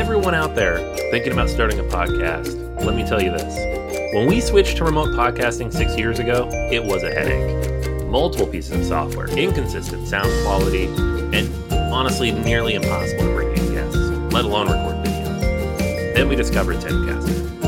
[0.00, 0.78] everyone out there
[1.10, 4.14] thinking about starting a podcast, let me tell you this.
[4.14, 8.06] When we switched to remote podcasting six years ago, it was a headache.
[8.06, 10.86] Multiple pieces of software, inconsistent sound quality,
[11.36, 11.52] and
[11.92, 13.98] honestly, nearly impossible to bring in guests,
[14.32, 16.14] let alone record video.
[16.14, 17.60] Then we discovered Zencastr.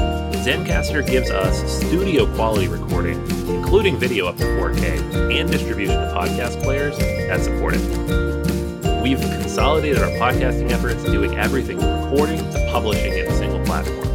[0.42, 6.62] Zencastr gives us studio quality recording, including video up to 4K, and distribution to podcast
[6.62, 8.61] players that support it.
[9.02, 14.06] We've consolidated our podcasting efforts, doing everything from recording to publishing in a single platform,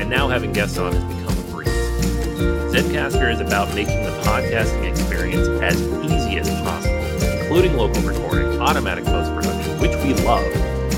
[0.00, 1.68] and now having guests on has become a breeze.
[2.74, 6.98] Zencastr is about making the podcasting experience as easy as possible,
[7.40, 10.44] including local recording, automatic post production, which we love,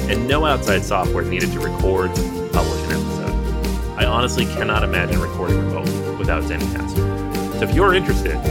[0.08, 2.08] and no outside software needed to record,
[2.50, 3.98] publish an episode.
[3.98, 7.58] I honestly cannot imagine recording remote without Zencastr.
[7.58, 8.42] So if you're interested,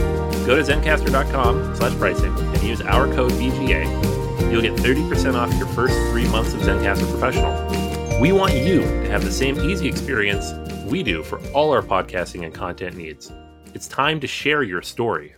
[0.46, 4.23] go to zencastr.com slash pricing and use our code BGA.
[4.54, 8.20] You'll get 30% off your first three months of Zencastr Professional.
[8.20, 10.52] We want you to have the same easy experience
[10.86, 13.32] we do for all our podcasting and content needs.
[13.74, 15.34] It's time to share your story.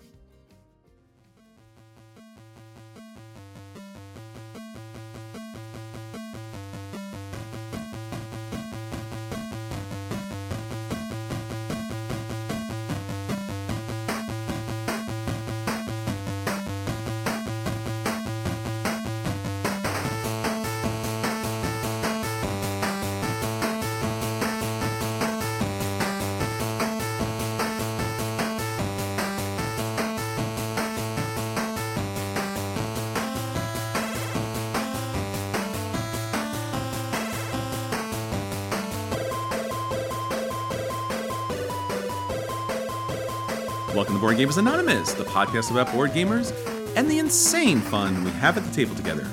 [44.37, 46.53] Board Gamers Anonymous, the podcast about board gamers
[46.95, 49.27] and the insane fun we have at the table together.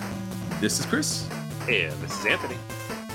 [0.61, 1.27] This is Chris,
[1.67, 2.55] And this is Anthony.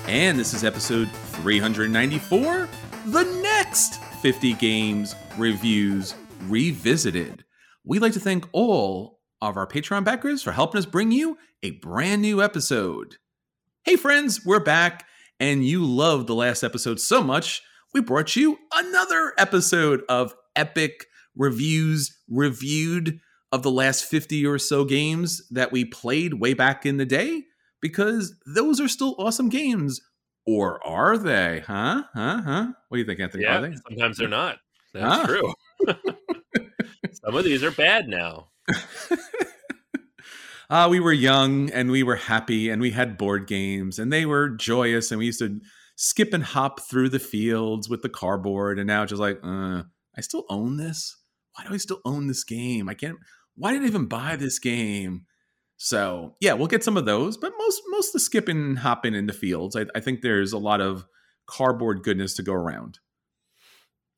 [0.06, 2.68] and this is episode 394
[3.06, 6.14] The next 50 games reviews
[6.46, 7.44] revisited.
[7.84, 11.70] We'd like to thank all of our Patreon backers for helping us bring you a
[11.70, 13.16] brand new episode.
[13.84, 15.06] Hey, friends, we're back,
[15.40, 17.62] and you loved the last episode so much,
[17.94, 21.06] we brought you another episode of epic
[21.38, 23.18] reviews reviewed
[23.52, 27.44] of the last 50 or so games that we played way back in the day
[27.80, 30.02] because those are still awesome games.
[30.46, 31.62] Or are they?
[31.66, 32.02] Huh?
[32.14, 32.42] Huh?
[32.42, 32.66] Huh?
[32.88, 33.44] What do you think, Anthony?
[33.44, 33.76] Yeah, Are they?
[33.88, 34.58] sometimes they're not.
[34.94, 35.26] That's Ah.
[35.26, 35.54] true.
[37.24, 38.48] Some of these are bad now.
[40.70, 44.24] uh, we were young and we were happy and we had board games and they
[44.26, 45.60] were joyous and we used to
[45.96, 49.82] skip and hop through the fields with the cardboard and now just like, uh,
[50.16, 51.16] I still own this?
[51.58, 52.88] Why do I still own this game?
[52.88, 53.18] I can't.
[53.56, 55.26] Why did I even buy this game?
[55.76, 59.14] So yeah, we'll get some of those, but most most of the skipping and hopping
[59.14, 61.04] in the fields, I, I think there's a lot of
[61.46, 63.00] cardboard goodness to go around.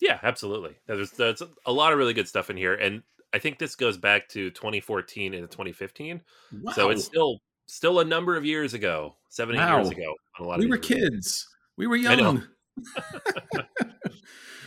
[0.01, 0.77] Yeah, absolutely.
[0.87, 2.75] There's, there's a lot of really good stuff in here.
[2.75, 3.03] And
[3.35, 6.23] I think this goes back to 2014 and 2015.
[6.63, 6.73] Wow.
[6.73, 10.15] So it's still still a number of years ago, seven, eight years ago.
[10.39, 11.47] A lot we were kids.
[11.77, 12.47] We were young.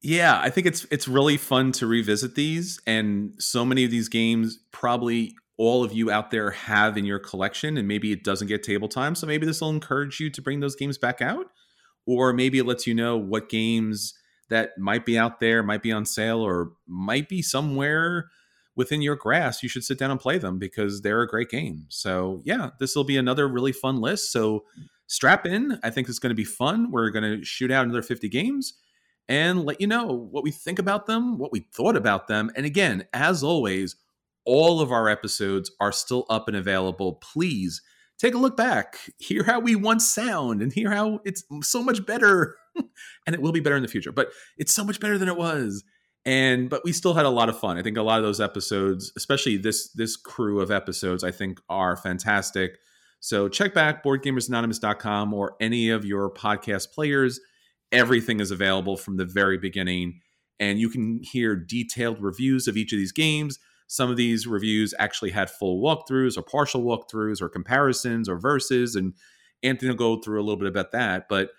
[0.00, 4.08] yeah, I think it's it's really fun to revisit these, and so many of these
[4.08, 8.46] games probably all of you out there have in your collection, and maybe it doesn't
[8.46, 11.46] get table time, so maybe this will encourage you to bring those games back out,
[12.06, 14.14] or maybe it lets you know what games
[14.50, 18.30] that might be out there, might be on sale, or might be somewhere
[18.76, 19.64] within your grasp.
[19.64, 21.86] You should sit down and play them because they're a great game.
[21.88, 24.30] So yeah, this will be another really fun list.
[24.30, 24.64] So
[25.08, 25.80] strap in.
[25.82, 26.92] I think it's going to be fun.
[26.92, 28.74] We're going to shoot out another 50 games
[29.28, 32.50] and let you know what we think about them, what we thought about them.
[32.56, 33.96] And again, as always,
[34.44, 37.14] all of our episodes are still up and available.
[37.14, 37.82] Please
[38.18, 42.04] take a look back, hear how we once sound, and hear how it's so much
[42.06, 42.56] better.
[43.26, 45.36] and it will be better in the future, but it's so much better than it
[45.36, 45.84] was.
[46.24, 47.78] And but we still had a lot of fun.
[47.78, 51.60] I think a lot of those episodes, especially this this crew of episodes, I think
[51.68, 52.78] are fantastic.
[53.20, 57.40] So check back boardgamersanonymous.com or any of your podcast players.
[57.92, 60.20] Everything is available from the very beginning,
[60.60, 63.58] and you can hear detailed reviews of each of these games.
[63.86, 68.94] Some of these reviews actually had full walkthroughs or partial walkthroughs or comparisons or verses,
[68.94, 69.14] and
[69.62, 71.28] Anthony will go through a little bit about that.
[71.28, 71.50] But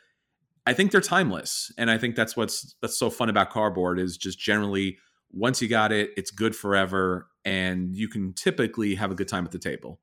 [0.66, 4.18] I think they're timeless, and I think that's what's that's so fun about cardboard is
[4.18, 4.98] just generally
[5.32, 9.46] once you got it, it's good forever, and you can typically have a good time
[9.46, 10.00] at the table.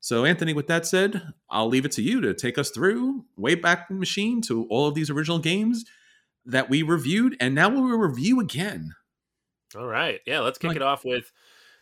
[0.00, 3.90] So, Anthony, with that said, I'll leave it to you to take us through Wayback
[3.90, 5.84] Machine to all of these original games
[6.44, 8.92] that we reviewed, and now we'll review again.
[9.76, 10.20] All right.
[10.26, 11.32] Yeah, let's kick Like- it off with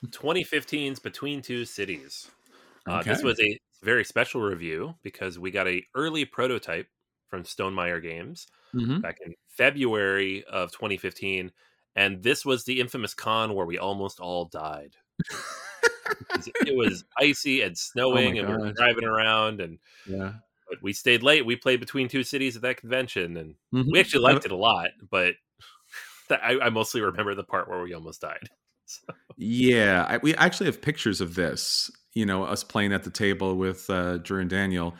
[0.06, 2.30] 2015's Between Two Cities.
[2.86, 6.88] Uh, This was a very special review because we got a early prototype
[7.28, 9.02] from Stonemaier Games Mhm.
[9.02, 11.52] back in February of 2015,
[11.94, 14.96] and this was the infamous con where we almost all died.
[16.66, 20.32] It was icy and snowing, and we were driving around, and Yeah.
[20.68, 21.46] but we stayed late.
[21.46, 23.90] We played between two cities at that convention, and Mhm.
[23.92, 24.90] we actually liked it a lot.
[25.10, 25.34] But
[26.30, 28.48] I, I mostly remember the part where we almost died.
[28.86, 29.00] So,
[29.38, 31.90] Yeah, I, we actually have pictures of this.
[32.12, 34.94] You know, us playing at the table with uh, Drew and Daniel,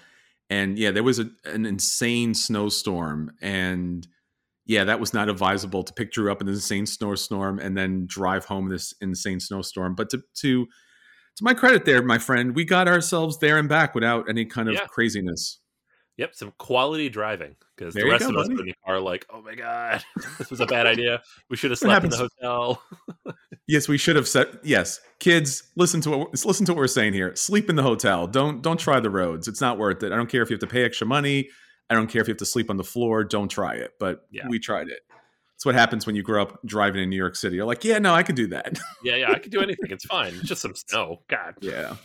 [0.49, 4.09] and yeah, there was a, an insane snowstorm, and
[4.65, 8.06] yeah, that was not advisable to pick Drew up in this insane snowstorm and then
[8.06, 9.95] drive home in this insane snowstorm.
[9.95, 10.67] But to to
[11.36, 14.69] to my credit, there, my friend, we got ourselves there and back without any kind
[14.69, 14.86] of Yeah.
[14.86, 15.60] craziness.
[16.16, 18.54] yep, some quality driving because the rest go, of us buddy.
[18.54, 20.04] were in the car like, "Oh my god,
[20.38, 21.20] this was a bad idea.
[21.50, 22.82] We should have slept in the hotel."
[23.66, 25.00] Yes, we should have said yes.
[25.20, 27.34] Kids, listen to what listen to what we're saying here.
[27.34, 28.26] Sleep in the hotel.
[28.26, 29.48] Don't don't try the roads.
[29.48, 30.12] It's not worth it.
[30.12, 31.48] I don't care if you have to pay extra money.
[31.88, 33.25] I don't care if you have to sleep on the floor.
[33.25, 33.92] Don't try it.
[33.98, 34.46] But Yeah.
[34.50, 35.00] we tried it.
[35.55, 37.56] That's what happens when you grow up driving in New York City.
[37.56, 38.79] You're like, yeah, no, I could do that.
[39.05, 39.91] yeah, yeah, I could do anything.
[39.91, 40.35] It's fine.
[40.35, 41.23] It's just some snow.
[41.29, 41.55] God.
[41.61, 41.97] yeah.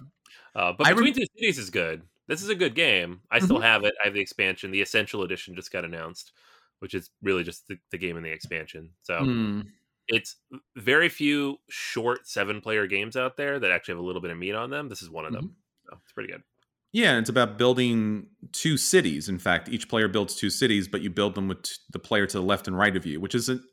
[0.56, 2.04] Uh, but I rem- Between Two Cities is good.
[2.28, 3.22] This is a good game.
[3.32, 3.94] I still have it.
[4.04, 4.70] I have the expansion.
[4.72, 6.32] The Essential Edition just got announced,
[6.80, 8.92] which is really just the, the game and the expansion.
[9.02, 9.62] So Hmm.
[10.08, 10.36] it's
[10.76, 14.38] very few short seven player games out there that actually have a little bit of
[14.38, 14.90] meat on them.
[14.90, 15.56] This is one of them.
[15.88, 16.44] So it's pretty good.
[16.92, 19.30] Yeah, it's about building two cities.
[19.30, 22.26] In fact, each player builds two cities, but you build them with t- the player
[22.26, 23.64] to the left and right of you, which is an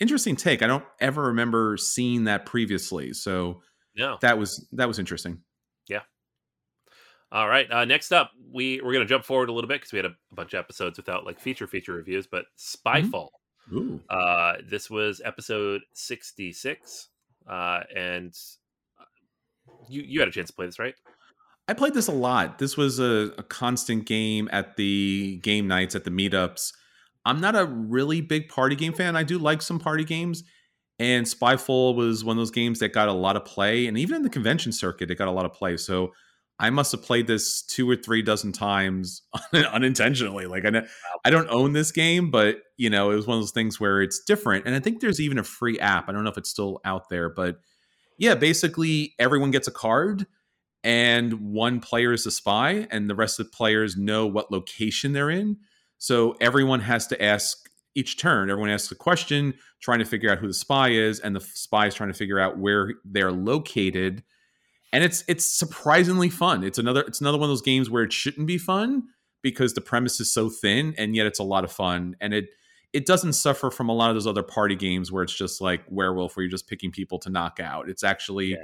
[0.00, 0.62] interesting take.
[0.62, 3.12] I don't ever remember seeing that previously.
[3.12, 3.60] So
[3.94, 4.16] No.
[4.22, 5.42] that was that was interesting.
[5.86, 6.00] Yeah.
[7.30, 7.70] All right.
[7.70, 10.14] Uh, next up, we we're gonna jump forward a little bit because we had a,
[10.30, 12.26] a bunch of episodes without like feature feature reviews.
[12.26, 13.28] But Spyfall.
[13.72, 14.00] Ooh.
[14.10, 17.08] Uh, this was episode sixty six,
[17.46, 18.34] uh, and
[18.98, 19.04] uh,
[19.88, 20.94] you you had a chance to play this, right?
[21.68, 22.58] I played this a lot.
[22.58, 26.72] This was a, a constant game at the game nights, at the meetups.
[27.24, 29.16] I'm not a really big party game fan.
[29.16, 30.42] I do like some party games.
[30.98, 33.86] And Spyfall was one of those games that got a lot of play.
[33.86, 35.76] And even in the convention circuit, it got a lot of play.
[35.76, 36.12] So
[36.58, 39.22] I must have played this two or three dozen times
[39.52, 40.46] unintentionally.
[40.46, 40.86] Like I, know,
[41.24, 44.02] I don't own this game, but you know, it was one of those things where
[44.02, 44.66] it's different.
[44.66, 46.08] And I think there's even a free app.
[46.08, 47.56] I don't know if it's still out there, but
[48.18, 50.26] yeah, basically everyone gets a card
[50.84, 55.12] and one player is a spy and the rest of the players know what location
[55.12, 55.58] they're in.
[55.98, 58.50] So everyone has to ask each turn.
[58.50, 61.86] Everyone asks a question trying to figure out who the spy is and the spy
[61.86, 64.24] is trying to figure out where they're located.
[64.92, 66.64] And it's it's surprisingly fun.
[66.64, 69.04] It's another it's another one of those games where it shouldn't be fun
[69.42, 72.16] because the premise is so thin and yet it's a lot of fun.
[72.20, 72.48] And it
[72.92, 75.82] it doesn't suffer from a lot of those other party games where it's just like
[75.88, 77.88] werewolf where you're just picking people to knock out.
[77.88, 78.56] It's actually Yeah.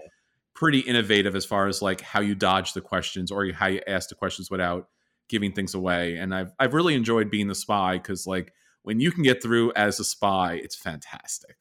[0.59, 4.09] Pretty innovative as far as like how you dodge the questions or how you ask
[4.09, 4.89] the questions without
[5.29, 6.17] giving things away.
[6.17, 8.53] And I've I've really enjoyed being the spy because like
[8.83, 11.57] when you can get through as a spy, it's fantastic.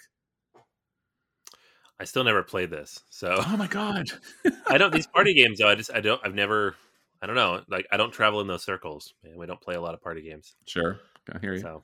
[1.99, 4.05] I still never played this, so Oh my god!
[4.67, 4.93] I don't.
[4.93, 6.21] These party games, though, I just I don't.
[6.23, 6.75] I've never.
[7.21, 7.61] I don't know.
[7.69, 9.13] Like I don't travel in those circles.
[9.23, 10.55] and we don't play a lot of party games.
[10.65, 10.99] Sure,
[11.31, 11.59] I hear you.
[11.61, 11.83] So,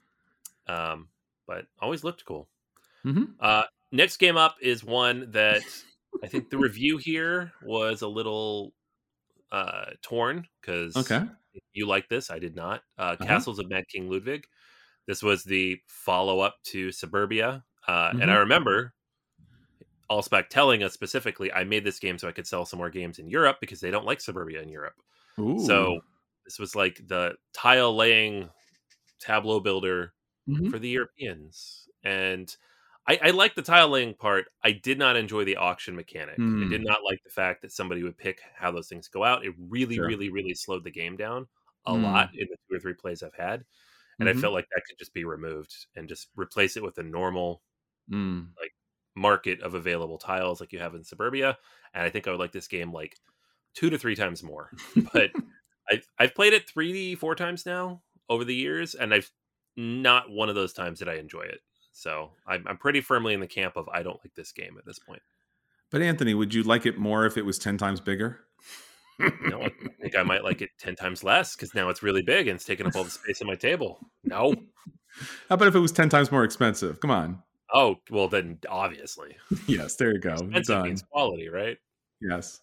[0.67, 1.07] um,
[1.47, 2.47] but always looked cool.
[3.05, 3.33] Mhm.
[3.39, 5.61] Uh, next game up is one that
[6.21, 8.73] I think the review here was a little
[9.51, 11.27] uh torn because Okay.
[11.73, 12.31] you like this.
[12.31, 12.83] I did not.
[12.97, 13.43] Uh, Uh-huh.
[13.43, 14.47] Castles of Mad King Ludwig.
[15.07, 18.31] This was the follow up to Suburbia, uh, and Mhm.
[18.31, 18.93] I remember
[20.11, 23.19] Alspach telling us specifically, I made this game so I could sell some more games
[23.19, 24.95] in Europe because they don't like Suburbia in Europe.
[25.39, 25.77] Ooh.
[25.77, 26.01] So
[26.45, 28.49] this was like the tile laying
[29.19, 30.13] tableau builder
[30.47, 30.71] Mhm.
[30.71, 32.55] for the Europeans, and
[33.07, 34.45] I, I like the tile laying part.
[34.63, 36.43] I did not enjoy the auction mechanic.
[36.61, 36.69] I Hmm.
[36.69, 39.45] did not like the fact that somebody would pick how those things go out.
[39.45, 40.01] It really, Sure.
[40.01, 41.47] really, really slowed the game down
[41.85, 41.97] a Hmm.
[41.97, 43.65] lot in the two or three plays I've had,
[44.19, 44.29] and Mhm.
[44.29, 47.63] I felt like that could just be removed and just replace it with a normal
[48.09, 48.53] Mm.
[49.15, 51.57] market of available tiles like you have in Suburbia.
[51.93, 53.17] And I think I would like this game like
[53.75, 54.75] two to three times more.
[55.13, 55.31] But
[55.91, 59.31] I've I've played it three, four times now over the years, and I've
[59.77, 61.61] not one of those times that I enjoy it.
[61.93, 64.85] So I'm I'm pretty firmly in the camp of I don't like this game at
[64.85, 65.21] this point.
[65.91, 68.39] But Anthony, would you like it more if it was ten times bigger?
[69.19, 69.71] No, I
[70.01, 72.65] think I might like it ten times less because now it's really big and it's
[72.65, 73.99] taking up all the space on my table.
[74.23, 74.53] No.
[75.49, 76.99] How about if it was ten times more expensive?
[76.99, 77.43] Come on.
[77.71, 80.33] Oh well, then obviously yes, there you go.
[80.33, 80.83] expensive Done.
[80.87, 81.77] means quality, right?
[82.19, 82.59] Yes.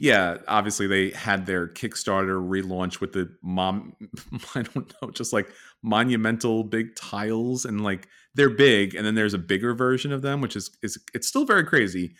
[0.00, 3.94] Yeah, obviously they had their Kickstarter relaunch with the mom
[4.54, 5.50] I don't know, just like
[5.82, 8.08] monumental big tiles and like
[8.38, 11.44] they're big and then there's a bigger version of them which is is it's still
[11.44, 12.14] very crazy.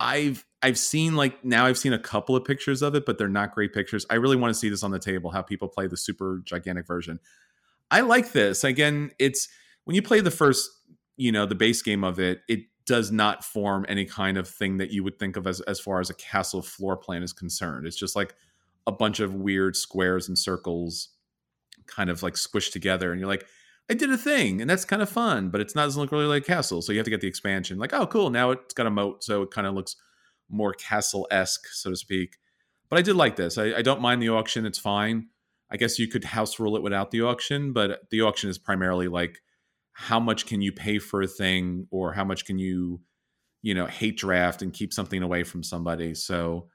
[0.00, 3.28] I've I've seen like now I've seen a couple of pictures of it, but they're
[3.28, 4.06] not great pictures.
[4.08, 6.86] I really want to see this on the table, how people play the super gigantic
[6.86, 7.20] version.
[7.90, 8.64] I like this.
[8.64, 9.48] Again, it's
[9.84, 10.70] when you play the first,
[11.16, 14.78] you know, the base game of it, it does not form any kind of thing
[14.78, 17.86] that you would think of as as far as a castle floor plan is concerned.
[17.86, 18.34] It's just like
[18.86, 21.10] a bunch of weird squares and circles
[21.86, 23.46] kind of like squished together and you're like
[23.90, 26.26] I did a thing, and that's kind of fun, but it's not doesn't look really
[26.26, 26.80] like castle.
[26.80, 27.76] So you have to get the expansion.
[27.76, 28.30] Like, oh, cool!
[28.30, 29.96] Now it's got a moat, so it kind of looks
[30.48, 32.36] more castle esque, so to speak.
[32.88, 33.58] But I did like this.
[33.58, 35.26] I, I, don't mind the auction; it's fine.
[35.72, 39.08] I guess you could house rule it without the auction, but the auction is primarily
[39.08, 39.38] like
[39.92, 43.00] how much can you pay for a thing, or how much can you,
[43.60, 46.14] you know, hate draft and keep something away from somebody.
[46.14, 46.68] So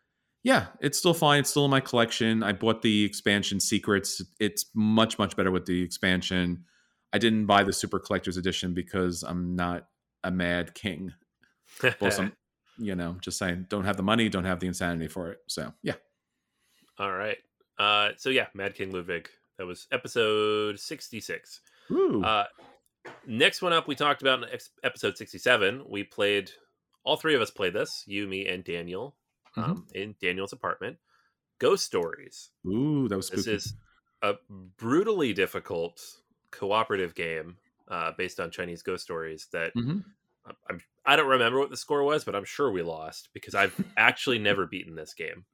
[0.43, 1.39] yeah, it's still fine.
[1.39, 2.43] It's still in my collection.
[2.43, 4.21] I bought the expansion secrets.
[4.41, 6.65] It's much much better with the expansion
[7.15, 9.87] I didn't buy the Super Collector's Edition because I'm not
[10.25, 11.13] a mad king.
[11.79, 12.33] Plus, I'm,
[12.77, 15.37] you know, just saying, don't have the money, don't have the insanity for it.
[15.47, 15.93] So, yeah.
[16.99, 17.37] All right.
[17.79, 19.29] Uh, so yeah, Mad King Ludwig.
[19.57, 21.61] That was episode 66.
[21.89, 22.43] Uh,
[23.25, 25.85] next one up, we talked about in episode 67.
[25.87, 26.51] We played,
[27.05, 29.15] all three of us played this, you, me, and Daniel,
[29.55, 29.71] mm-hmm.
[29.71, 30.97] um, in Daniel's apartment.
[31.59, 32.49] Ghost Stories.
[32.67, 33.43] Ooh, that was spooky.
[33.43, 33.73] This is
[34.21, 34.33] a
[34.77, 36.01] brutally difficult
[36.57, 37.57] cooperative game
[37.87, 39.99] uh, based on Chinese ghost stories that mm-hmm.
[40.69, 43.75] I'm, I don't remember what the score was, but I'm sure we lost because I've
[43.97, 45.45] actually never beaten this game.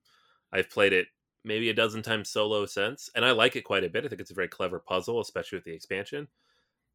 [0.51, 1.07] I've played it
[1.43, 4.05] maybe a dozen times solo since, and I like it quite a bit.
[4.05, 6.27] I think it's a very clever puzzle, especially with the expansion.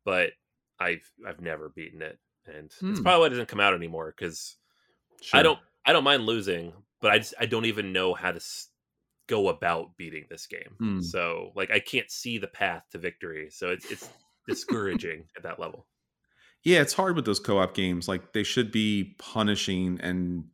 [0.04, 0.30] But
[0.78, 2.90] I've I've never beaten it, and mm.
[2.90, 3.02] it's hmm.
[3.02, 4.56] probably why it doesn't come out anymore because
[5.20, 5.40] sure.
[5.40, 8.40] I don't I don't mind losing, but I just I don't even know how to
[9.26, 10.76] go about beating this game.
[10.80, 11.02] Mm.
[11.02, 13.48] So like I can't see the path to victory.
[13.50, 14.08] So it's it's
[14.46, 15.86] discouraging at that level.
[16.64, 18.08] Yeah, it's hard with those co-op games.
[18.08, 20.44] Like they should be punishing and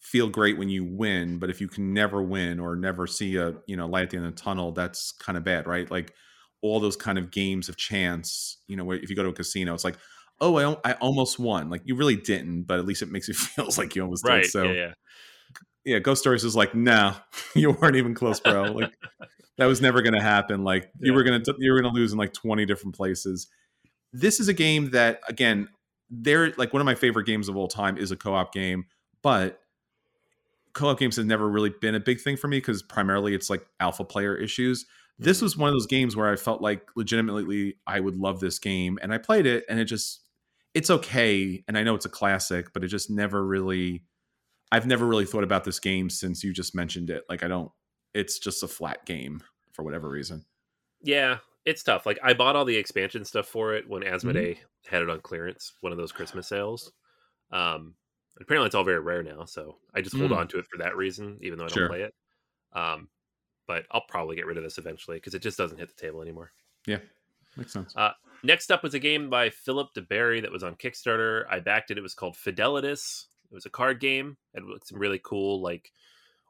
[0.00, 3.54] feel great when you win, but if you can never win or never see a,
[3.66, 5.90] you know, light at the end of the tunnel, that's kind of bad, right?
[5.90, 6.12] Like
[6.60, 9.74] all those kind of games of chance, you know, if you go to a casino,
[9.74, 9.96] it's like,
[10.40, 11.70] oh, I, I almost won.
[11.70, 14.42] Like you really didn't, but at least it makes you feel like you almost right.
[14.42, 14.50] did.
[14.50, 14.92] So yeah, yeah
[15.84, 17.14] yeah, Ghost Stories is like, no,
[17.54, 18.64] you weren't even close, bro.
[18.72, 18.92] Like
[19.58, 20.64] that was never going to happen.
[20.64, 21.06] Like yeah.
[21.06, 23.48] you were going to you were going to lose in like 20 different places.
[24.12, 25.68] This is a game that again,
[26.10, 28.86] they're like one of my favorite games of all time is a co-op game,
[29.22, 29.60] but
[30.72, 33.66] co-op games have never really been a big thing for me because primarily it's like
[33.80, 34.86] alpha player issues.
[35.18, 35.44] This mm-hmm.
[35.44, 38.98] was one of those games where I felt like legitimately I would love this game
[39.02, 40.20] and I played it and it just
[40.74, 44.02] it's okay and I know it's a classic, but it just never really
[44.74, 47.22] I've never really thought about this game since you just mentioned it.
[47.28, 47.70] Like I don't
[48.12, 49.40] it's just a flat game
[49.72, 50.44] for whatever reason.
[51.00, 52.06] Yeah, it's tough.
[52.06, 54.88] Like I bought all the expansion stuff for it when Asmodee mm-hmm.
[54.88, 56.90] had it on clearance, one of those Christmas sales.
[57.52, 57.94] Um
[58.40, 60.36] apparently it's all very rare now, so I just hold mm.
[60.38, 61.88] on to it for that reason, even though I don't sure.
[61.88, 62.14] play it.
[62.72, 63.06] Um
[63.68, 66.20] but I'll probably get rid of this eventually because it just doesn't hit the table
[66.20, 66.50] anymore.
[66.84, 66.98] Yeah,
[67.56, 67.94] makes sense.
[67.96, 68.10] Uh,
[68.42, 71.44] next up was a game by Philip duBarry that was on Kickstarter.
[71.48, 71.96] I backed it.
[71.96, 73.24] It was called Fidelitas.
[73.54, 74.36] It was a card game.
[74.54, 75.92] It looked some really cool, like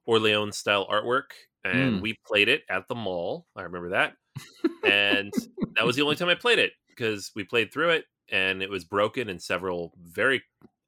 [0.06, 1.32] Orleans style artwork,
[1.62, 2.00] and mm.
[2.00, 3.46] we played it at the mall.
[3.54, 4.14] I remember that,
[4.84, 5.30] and
[5.76, 8.70] that was the only time I played it because we played through it, and it
[8.70, 10.42] was broken in several very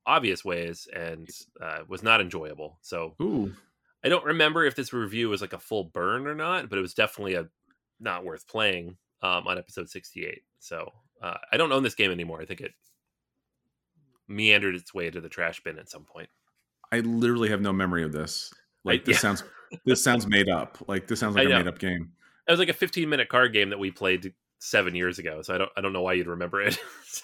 [0.06, 1.28] obvious ways, and
[1.60, 2.78] uh, was not enjoyable.
[2.80, 3.54] So, Ooh.
[4.02, 6.82] I don't remember if this review was like a full burn or not, but it
[6.82, 7.46] was definitely a
[8.00, 10.44] not worth playing um, on episode sixty-eight.
[10.60, 12.40] So uh, I don't own this game anymore.
[12.40, 12.72] I think it
[14.28, 16.28] meandered its way to the trash bin at some point.
[16.92, 18.52] I literally have no memory of this.
[18.84, 19.20] Like I, this yeah.
[19.20, 19.44] sounds
[19.84, 20.78] this sounds made up.
[20.86, 22.12] Like this sounds like a made up game.
[22.46, 25.42] It was like a 15 minute card game that we played seven years ago.
[25.42, 26.78] So I don't I don't know why you'd remember it.
[27.06, 27.22] so.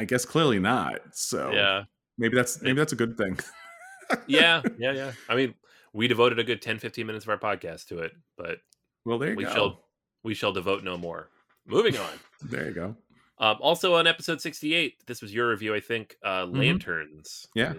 [0.00, 1.00] I guess clearly not.
[1.12, 1.84] So yeah,
[2.18, 3.38] maybe that's maybe that's a good thing.
[4.26, 5.12] yeah, yeah, yeah.
[5.28, 5.54] I mean,
[5.92, 8.58] we devoted a good 10, 15 minutes of our podcast to it, but
[9.04, 9.52] well, there we go.
[9.52, 9.80] shall
[10.24, 11.28] we shall devote no more.
[11.66, 12.08] Moving on.
[12.42, 12.96] there you go.
[13.40, 16.58] Um, also on episode 68, this was your review, I think, uh, mm-hmm.
[16.58, 17.48] Lanterns.
[17.54, 17.72] Yeah.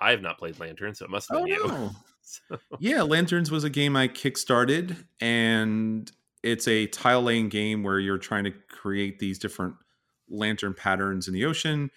[0.00, 1.68] I have not played Lanterns, so it must have been oh, you.
[1.68, 1.90] No.
[2.22, 2.58] so.
[2.78, 6.10] Yeah, Lanterns was a game I kickstarted, and
[6.44, 9.74] it's a tile laying game where you're trying to create these different
[10.30, 11.90] lantern patterns in the ocean.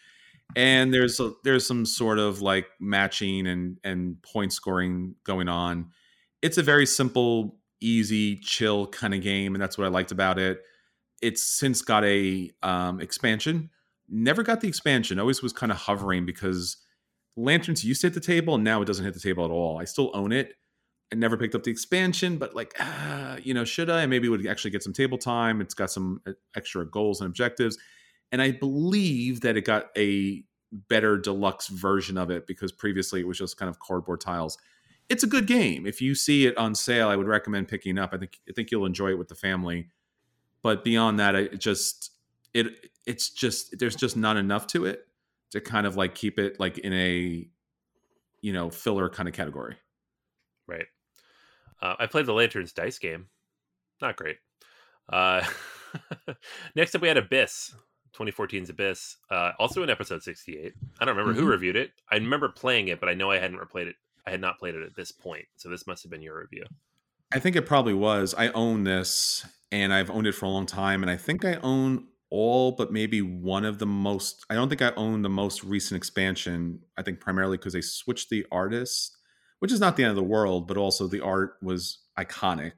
[0.56, 5.92] And there's a, there's some sort of like matching and and point scoring going on.
[6.42, 10.40] It's a very simple, easy, chill kind of game, and that's what I liked about
[10.40, 10.62] it
[11.22, 13.70] it's since got a um, expansion.
[14.10, 15.20] Never got the expansion.
[15.20, 16.78] Always was kind of hovering because
[17.38, 19.80] Lanterns used to hit the table, and now it doesn't hit the table at all.
[19.80, 20.56] I still own it.
[21.14, 24.06] I never picked up the expansion, but like, ah, you know, should I?
[24.06, 25.62] Maybe would actually get some table time.
[25.62, 27.78] It's got some uh, extra goals and objectives,
[28.32, 30.44] and I believe that it got a
[30.90, 34.58] better deluxe version of it because previously it was just kind of cardboard tiles.
[35.10, 35.86] It's a good game.
[35.86, 38.14] If you see it on sale, I would recommend picking up.
[38.14, 39.90] I think I think you'll enjoy it with the family.
[40.64, 42.12] But beyond that, it just
[42.54, 42.68] it
[43.06, 45.08] it's just there's just not enough to it
[45.52, 47.48] to kind of like keep it like in a
[48.42, 49.76] you know filler kind of category.
[50.68, 50.86] Right.
[51.82, 53.28] Uh, I played the Lanterns dice game.
[54.02, 54.38] Not great.
[55.10, 55.44] Uh,
[56.76, 57.74] next up, we had Abyss,
[58.16, 60.74] 2014's Abyss, uh, also in episode 68.
[61.00, 61.46] I don't remember mm-hmm.
[61.46, 61.92] who reviewed it.
[62.12, 63.96] I remember playing it, but I know I hadn't replayed it.
[64.26, 66.64] I had not played it at this point, so this must have been your review.
[67.34, 68.36] I think it probably was.
[68.38, 71.56] I own this, and I've owned it for a long time, and I think I
[71.56, 74.46] own all but maybe one of the most.
[74.50, 76.80] I don't think I own the most recent expansion.
[76.98, 79.18] I think primarily because they switched the artist,
[79.60, 82.74] which is not the end of the world, but also the art was iconic.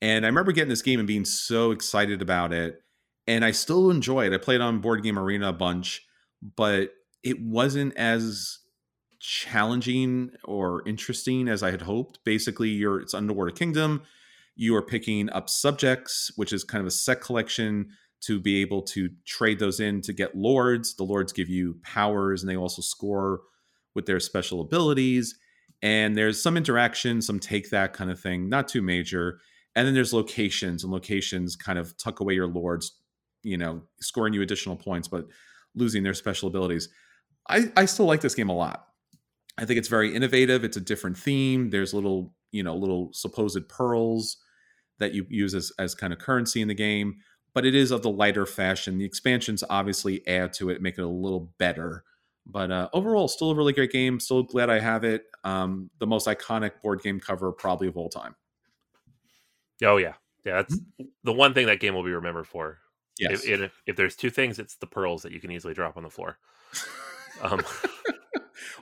[0.00, 2.82] And I remember getting this game and being so excited about it
[3.26, 4.32] and I still enjoy it.
[4.32, 6.06] I played on Board Game Arena a bunch,
[6.56, 6.90] but
[7.22, 8.58] it wasn't as
[9.20, 12.18] challenging or interesting as I had hoped.
[12.24, 14.02] Basically, you're it's Underwater Kingdom.
[14.54, 17.88] You are picking up subjects, which is kind of a set collection
[18.22, 20.94] to be able to trade those in to get lords.
[20.94, 23.40] The lords give you powers and they also score
[23.94, 25.36] with their special abilities.
[25.82, 29.40] And there's some interaction, some take that kind of thing, not too major.
[29.74, 32.92] And then there's locations, and locations kind of tuck away your lords
[33.42, 35.26] you know, scoring you additional points, but
[35.74, 36.88] losing their special abilities.
[37.48, 38.86] I, I still like this game a lot.
[39.58, 40.64] I think it's very innovative.
[40.64, 41.70] It's a different theme.
[41.70, 44.36] There's little, you know, little supposed pearls
[44.98, 47.16] that you use as, as kind of currency in the game,
[47.54, 48.98] but it is of the lighter fashion.
[48.98, 52.04] The expansions obviously add to it, make it a little better.
[52.46, 54.18] But uh, overall, still a really great game.
[54.20, 55.24] Still glad I have it.
[55.44, 58.34] Um, the most iconic board game cover probably of all time.
[59.82, 60.56] Oh yeah, yeah.
[60.56, 61.04] That's mm-hmm.
[61.24, 62.78] the one thing that game will be remembered for.
[63.18, 63.44] Yes.
[63.44, 66.02] If, if, if, there's two things, it's the pearls that you can easily drop on
[66.02, 66.38] the floor.
[67.40, 67.62] Um,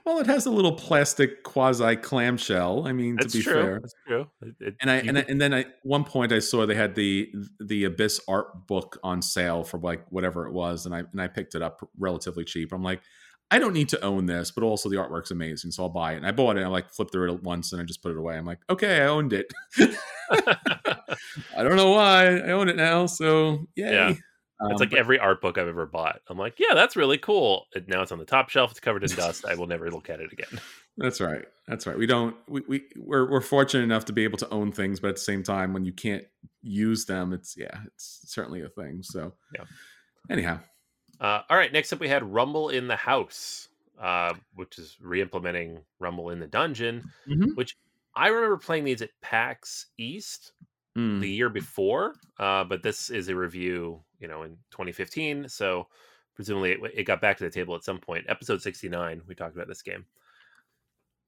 [0.04, 2.86] well, it has a little plastic quasi clamshell.
[2.86, 3.52] I mean, to be true.
[3.52, 4.26] fair, that's true.
[4.60, 7.32] It, and I and, I, and then at one point I saw they had the
[7.60, 11.28] the Abyss art book on sale for like whatever it was, and I and I
[11.28, 12.72] picked it up relatively cheap.
[12.72, 13.00] I'm like,
[13.50, 16.18] I don't need to own this, but also the artwork's amazing, so I'll buy it.
[16.18, 16.60] And I bought it.
[16.60, 18.36] And I like flipped through it once, and I just put it away.
[18.36, 19.52] I'm like, okay, I owned it.
[20.30, 23.06] I don't know why I own it now.
[23.06, 23.92] So yay.
[23.92, 24.14] yeah.
[24.60, 26.20] Um, it's like but, every art book I've ever bought.
[26.28, 27.66] I'm like, yeah, that's really cool.
[27.74, 28.70] And now it's on the top shelf.
[28.70, 29.46] It's covered in dust.
[29.46, 30.60] I will never look at it again.
[30.98, 31.46] That's right.
[31.66, 31.96] That's right.
[31.96, 32.36] We don't.
[32.46, 35.22] We we we're we're fortunate enough to be able to own things, but at the
[35.22, 36.24] same time, when you can't
[36.62, 39.02] use them, it's yeah, it's certainly a thing.
[39.02, 39.64] So yeah.
[40.28, 40.60] Anyhow.
[41.18, 41.72] Uh, all right.
[41.72, 43.68] Next up, we had Rumble in the House,
[43.98, 47.50] uh, which is re-implementing Rumble in the Dungeon, mm-hmm.
[47.54, 47.76] which
[48.14, 50.52] I remember playing these at PAX East
[51.00, 51.20] mm.
[51.20, 55.48] the year before, uh, but this is a review, you know, in 2015.
[55.48, 55.86] So
[56.34, 58.26] presumably it, it, got back to the table at some point.
[58.28, 60.06] Episode 69, we talked about this game.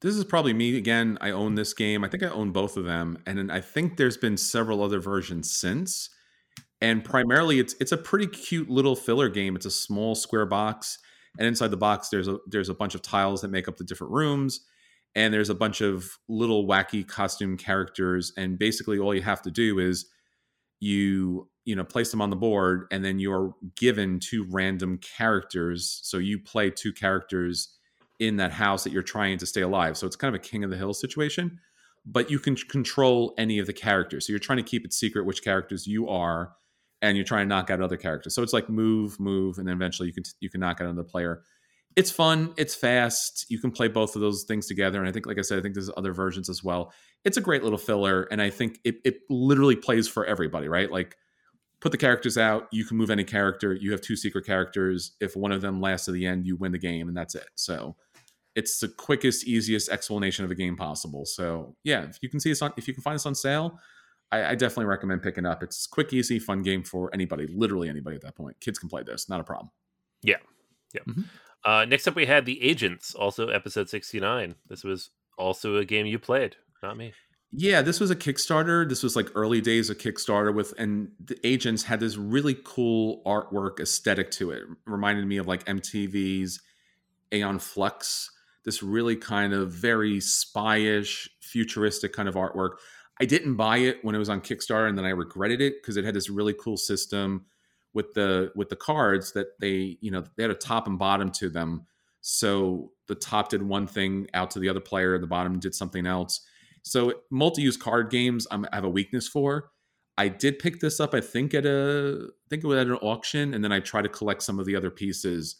[0.01, 1.17] This is probably me again.
[1.21, 2.05] I own this game.
[2.05, 5.57] I think I own both of them, and I think there's been several other versions
[5.57, 6.11] since.
[6.81, 9.55] And primarily, it's it's a pretty cute little filler game.
[9.55, 10.99] It's a small square box,
[11.39, 13.85] and inside the box there's a there's a bunch of tiles that make up the
[13.85, 14.63] different rooms
[15.15, 19.51] and there's a bunch of little wacky costume characters and basically all you have to
[19.51, 20.07] do is
[20.81, 26.01] you you know place them on the board and then you're given two random characters.
[26.03, 27.77] So you play two characters
[28.19, 29.97] in that house that you're trying to stay alive.
[29.97, 31.59] So it's kind of a king of the hill situation
[32.05, 34.27] but you can control any of the characters.
[34.27, 36.53] So you're trying to keep it secret which characters you are
[37.01, 38.35] and you're trying to knock out other characters.
[38.35, 41.09] So it's like move move and then eventually you can you can knock out another
[41.09, 41.43] player
[41.97, 45.27] it's fun it's fast you can play both of those things together and i think
[45.27, 46.93] like i said i think there's other versions as well.
[47.25, 50.91] It's a great little filler and i think it, it literally plays for everybody right?
[50.91, 51.17] Like
[51.81, 55.37] put the characters out you can move any character you have two secret characters if
[55.37, 57.49] one of them lasts to the end you win the game and that's it.
[57.55, 57.97] So
[58.55, 61.25] it's the quickest easiest explanation of a game possible.
[61.25, 63.79] So yeah if you can see this on if you can find this on sale
[64.31, 65.63] I, I definitely recommend picking up.
[65.63, 68.59] It's quick easy fun game for anybody literally anybody at that point.
[68.61, 69.71] Kids can play this not a problem.
[70.23, 70.39] Yeah.
[70.95, 71.03] Yeah.
[71.09, 71.23] Mm-hmm.
[71.65, 74.57] Uh, next up, we had the Agents, also episode sixty nine.
[74.69, 77.13] This was also a game you played, not me.
[77.55, 78.89] Yeah, this was a Kickstarter.
[78.89, 83.23] This was like early days of Kickstarter with, and the Agents had this really cool
[83.27, 84.63] artwork aesthetic to it.
[84.63, 86.61] it reminded me of like MTV's
[87.31, 88.31] Aeon Flux.
[88.65, 92.77] This really kind of very spyish, futuristic kind of artwork.
[93.21, 95.99] I didn't buy it when it was on Kickstarter, and then I regretted it because
[95.99, 97.45] it had this really cool system
[97.95, 101.31] with the with the cards that they you know they had a top and bottom
[101.31, 101.87] to them
[102.21, 105.75] so the top did one thing out to the other player and the bottom did
[105.75, 106.41] something else
[106.83, 109.71] so multi-use card games I'm, i have a weakness for
[110.17, 112.95] i did pick this up i think at a i think it was at an
[112.95, 115.57] auction and then i try to collect some of the other pieces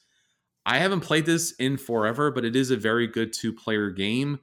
[0.65, 4.39] I haven't played this in forever, but it is a very good two player game.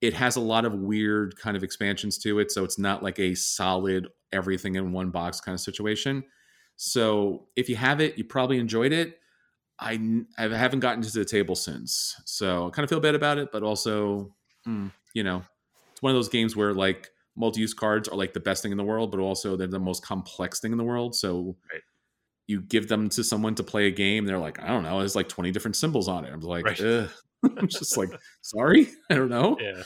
[0.00, 3.20] It has a lot of weird kind of expansions to it, so it's not like
[3.20, 6.24] a solid everything in one box kind of situation.
[6.76, 9.18] So if you have it, you probably enjoyed it.
[9.78, 9.98] I,
[10.38, 13.50] I haven't gotten to the table since, so I kind of feel bad about it,
[13.50, 14.32] but also,
[14.66, 15.42] mm, you know,
[15.90, 18.78] it's one of those games where like multi-use cards are like the best thing in
[18.78, 21.16] the world, but also they're the most complex thing in the world.
[21.16, 21.82] So Right.
[22.46, 25.16] you give them to someone to play a game, they're like, I don't know, there's
[25.16, 26.32] like 20 different symbols on it.
[26.32, 26.80] I'm like, Right.
[27.56, 28.10] I'm just like,
[28.42, 29.56] sorry, I don't know.
[29.60, 29.82] Yeah.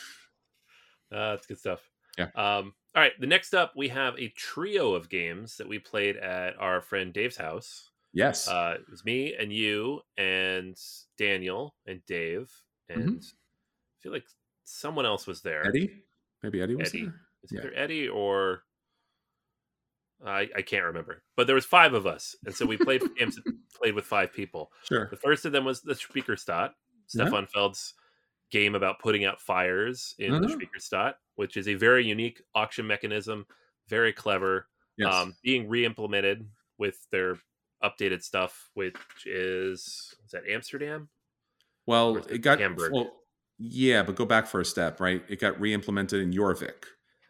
[1.11, 1.81] Uh, that's good stuff.
[2.19, 2.29] Yeah.
[2.35, 3.13] Um, all right.
[3.21, 7.13] The next up, we have a trio of games that we played at our friend
[7.13, 7.91] Dave's house.
[8.15, 8.49] Yes.
[8.49, 10.75] Uh, it was me and you and
[11.19, 12.51] Daniel and Dave
[12.89, 14.25] and I feel like
[14.65, 15.61] someone else was there.
[15.61, 15.69] Mm-hmm.
[15.69, 15.91] Eddie?
[16.43, 17.03] Maybe Eddie was Eddie.
[17.05, 17.15] there?
[17.45, 17.61] Is Yeah.
[17.61, 18.63] either Eddie or
[20.25, 21.23] I, I can't remember.
[21.37, 23.39] But there was five of us, and so we played games
[23.79, 24.73] played with five people.
[24.89, 25.09] Sure.
[25.11, 26.71] The first of them was the Speicherstadt,
[27.13, 27.25] Yeah.
[27.27, 27.93] Stefan Feld's
[28.51, 30.57] game about putting out fires in the Uh-huh.
[30.57, 33.47] Speicherstadt, which is a very unique auction mechanism,
[33.89, 35.13] very clever, Yes.
[35.15, 37.39] um, being re-implemented with their
[37.83, 41.09] updated stuff, which is is that Amsterdam?
[41.87, 42.93] well, it it got Hamburg?
[42.93, 43.13] well,
[43.59, 45.23] yeah, but go back for a step, right?
[45.29, 46.85] It got re-implemented in Jorvik.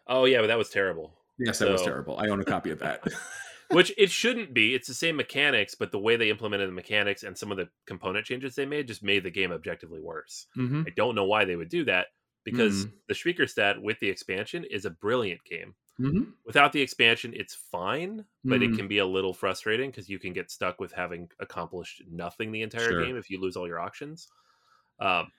[0.07, 1.18] Oh yeah, but that was terrible.
[1.38, 2.18] Yes, that was terrible.
[2.18, 3.02] I own a copy of that.
[3.70, 4.74] Which it shouldn't be.
[4.74, 7.68] It's the same mechanics, but the way they implemented the mechanics and some of the
[7.87, 10.46] component changes they made just made the game objectively worse.
[10.57, 12.09] hmm I don't know why they would do that
[12.44, 12.92] because Mm.
[13.09, 15.74] the Stat with the expansion is a brilliant game.
[15.98, 18.76] hmm Without the expansion, it's fine, but it Mm.
[18.76, 22.62] can be a little frustrating because you can get stuck with having accomplished nothing the
[22.62, 22.94] entire Sure.
[22.94, 24.29] game if you lose all your auctions.
[25.00, 25.33] Um,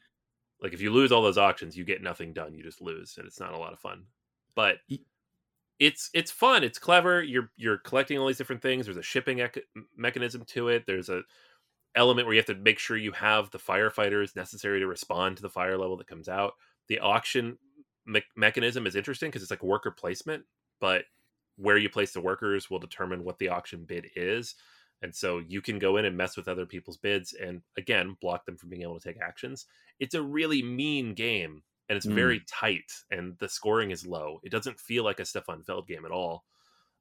[0.61, 2.53] like if you lose all those auctions, you get nothing done.
[2.53, 4.07] You just lose, and it's not a lot of fun.
[4.55, 4.79] But
[5.79, 6.63] it's it's fun.
[6.63, 7.21] It's clever.
[7.21, 8.85] You're you're collecting all these different things.
[8.85, 10.85] There's a shipping ec- mechanism to it.
[10.87, 11.21] There's a
[11.95, 15.41] element where you have to make sure you have the firefighters necessary to respond to
[15.41, 16.53] the fire level that comes out.
[16.87, 17.57] The auction
[18.05, 20.43] me- mechanism is interesting because it's like worker placement,
[20.79, 21.05] but
[21.57, 24.55] where you place the workers will determine what the auction bid is.
[25.01, 28.45] And so you can go in and mess with other people's bids and again block
[28.45, 29.65] them from being able to take actions.
[29.99, 32.15] It's a really mean game and it's Mm.
[32.15, 34.39] very tight and the scoring is low.
[34.43, 36.45] It doesn't feel like a Stefan Feld game at all.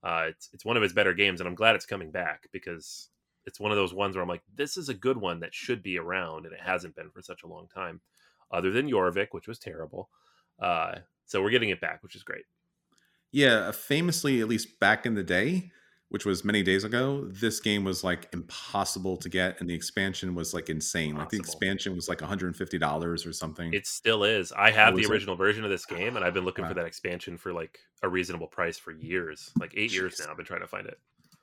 [0.02, 3.10] Uh, it's it's one of his better games and I'm glad it's coming back because
[3.46, 5.82] it's one of those ones where I'm like, this is a good one that should
[5.82, 8.00] be around, and it hasn't been for such a long time,
[8.50, 10.10] other than Jorvik, which was terrible.
[10.58, 10.96] Uh,
[11.26, 12.44] so we're getting it back, which is great.
[13.32, 15.70] Yeah, famously, at least back in the day,
[16.08, 20.34] which was many days ago, this game was like impossible to get, and the expansion
[20.34, 21.16] was like insane.
[21.16, 23.74] Like the expansion was like $150 or something.
[23.74, 24.52] It still is.
[24.52, 25.12] I have the is it?
[25.12, 28.08] original version of this game, and I've been looking for that expansion for like a
[28.08, 30.30] reasonable price for years, like eight years now.
[30.30, 30.98] I've been trying to find it.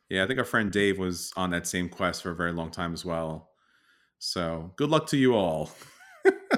[0.10, 2.72] yeah, I think our friend Dave was on that same quest for a very long
[2.72, 3.50] time as well.
[4.20, 5.72] So good luck to you all.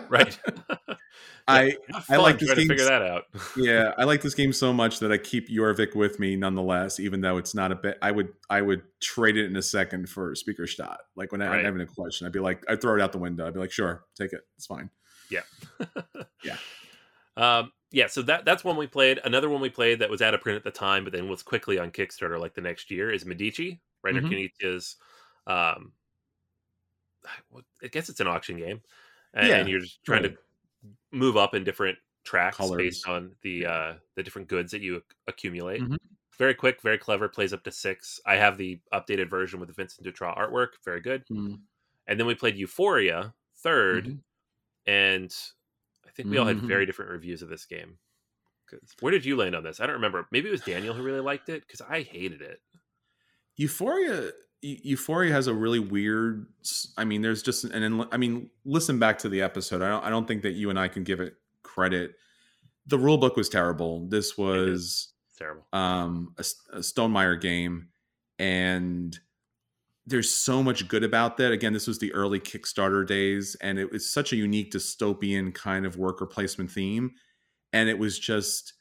[0.09, 0.37] Right.
[1.47, 1.75] I
[2.09, 3.25] I like this trying to game figure that out.
[3.57, 7.21] yeah, I like this game so much that I keep Jorvik with me nonetheless, even
[7.21, 7.99] though it's not a bit.
[8.01, 10.97] I would I would trade it in a second for Speicherstadt.
[11.15, 11.59] Like when Right.
[11.59, 13.45] I'm having a question, I'd be like, I'd throw it out the window.
[13.45, 14.89] I'd be like, sure, take it, it's fine.
[15.29, 15.41] Yeah.
[17.37, 19.19] Um, yeah, so that that's one we played.
[19.23, 21.43] Another one we played that was out of print at the time, but then was
[21.43, 24.51] quickly on Kickstarter like the next year is Medici, Rainer Mhm.
[24.59, 24.95] Knizia
[25.47, 25.93] um
[27.83, 28.81] I guess it's an auction game.
[29.35, 30.35] And, Yeah, and you're just trying to
[31.11, 32.77] move up in different tracks Colors.
[32.77, 35.81] based on the uh the different goods that you ac- accumulate.
[35.81, 35.97] Mhm.
[36.37, 38.19] Very quick, very clever, plays up to six.
[38.25, 40.69] I have the updated version with the Vincent Dutrait artwork.
[40.83, 41.25] Very good.
[41.27, 41.61] Mm.
[42.07, 44.19] And then we played Euphoria 3rd Mhm.
[44.87, 45.35] and
[46.05, 47.99] I think we all had very different reviews of this game.
[48.99, 49.79] Where did you land on this?
[49.79, 50.27] I don't remember.
[50.31, 52.61] Maybe it was Daniel who really liked it because I hated it.
[53.57, 54.31] Euphoria Eu-
[54.65, 56.47] Euphoria has a really weird
[56.97, 59.81] I mean there's just and then I mean listen back to the episode.
[59.81, 62.15] I don't I don't think that you and I can give it credit.
[62.87, 64.07] The rule book was terrible.
[64.07, 65.65] This was terrible.
[65.73, 67.89] um a, a Stonemaier game
[68.39, 69.17] and
[70.07, 71.51] there's so much good about that.
[71.51, 75.85] Again, this was the early Kickstarter days and it was such a unique dystopian kind
[75.85, 77.11] of worker placement theme
[77.73, 78.73] and it was just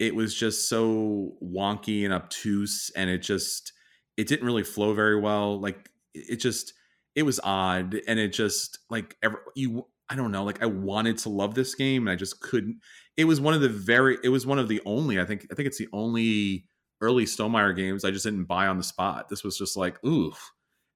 [0.00, 3.72] it was just so wonky and obtuse and it just
[4.20, 6.74] it didn't really flow very well like it just
[7.14, 11.16] it was odd and it just like ever you i don't know like i wanted
[11.18, 12.78] to love this game and i just couldn't
[13.16, 15.54] it was one of the very it was one of the only i think i
[15.54, 16.66] think it's the only
[17.00, 19.28] early Stonemaier games i just didn't buy on the spot.
[19.30, 20.32] This was just like ooh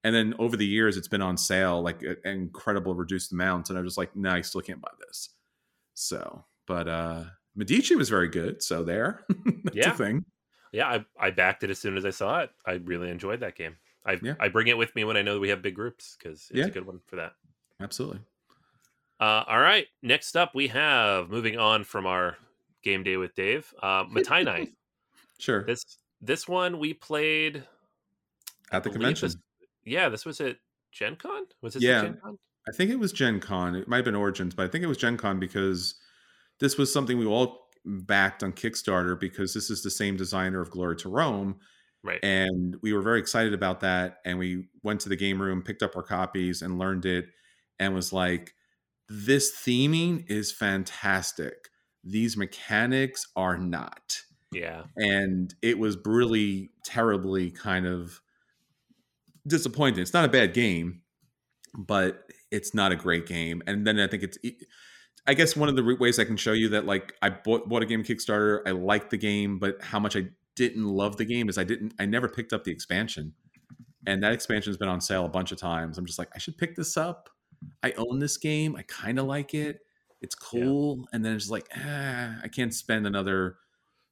[0.05, 3.79] and then over the years it's been on sale like an incredible reduced amounts and
[3.79, 5.31] i was just like no i still can't buy this.
[5.95, 7.25] So but uh
[7.57, 9.25] medici was very good so there.
[9.65, 9.95] That's Yeah.
[9.95, 10.25] a thing
[10.75, 12.51] Yeah, I, I backed it as soon as I saw it.
[12.67, 13.77] I really enjoyed that game.
[14.05, 14.35] I Yeah.
[14.41, 16.67] I bring it with me when I know we have big groups because it's Yeah.
[16.67, 17.35] a good one for that.
[17.81, 18.21] Absolutely.
[19.21, 19.87] Uh, all right.
[20.03, 22.37] Next up, we have moving on from our
[22.83, 24.73] game day with Dave, uh, Mottainai
[25.39, 25.63] Sure.
[25.65, 25.85] This
[26.21, 27.63] this one we played
[28.73, 29.29] At the convention.
[29.29, 29.37] This,
[29.85, 30.57] yeah, this was at
[30.91, 31.45] Gen Con.
[31.61, 32.03] Was this Yeah.
[32.03, 32.39] Gen Con?
[32.69, 33.77] I think it was Gen Con.
[33.77, 35.95] It might have been Origins, but I think it was Gen Con because
[36.59, 40.71] this was something we all backed on Kickstarter because this is the same designer of
[40.71, 41.57] Glory to Rome.
[42.03, 42.23] Right.
[42.23, 44.19] And we were very excited about that.
[44.25, 47.27] And we went to the game room, picked up our copies, and learned it,
[47.79, 48.53] and was like,
[49.09, 51.69] this theming is fantastic.
[52.03, 54.21] These mechanics are not.
[54.55, 54.85] yeah.
[54.97, 58.21] And it was really terribly kind of
[59.47, 60.01] disappointing.
[60.01, 61.03] It's not a bad game,
[61.77, 63.63] but it's not a great game.
[63.67, 64.39] And then I think it's,
[65.27, 67.69] I guess one of the re- ways I can show you that, like, I bought,
[67.69, 71.25] bought a game Kickstarter, I liked the game, but how much I didn't love the
[71.25, 73.33] game is I didn't, I never picked up the expansion.
[74.07, 75.97] And that expansion has been on sale a bunch of times.
[75.97, 77.31] I'm just like, I should pick this up.
[77.83, 78.77] I own this game.
[78.77, 79.81] I kind of like it.
[80.21, 80.61] It's Yeah.
[80.61, 81.09] cool.
[81.13, 83.57] And then it's like, ah, I can't spend another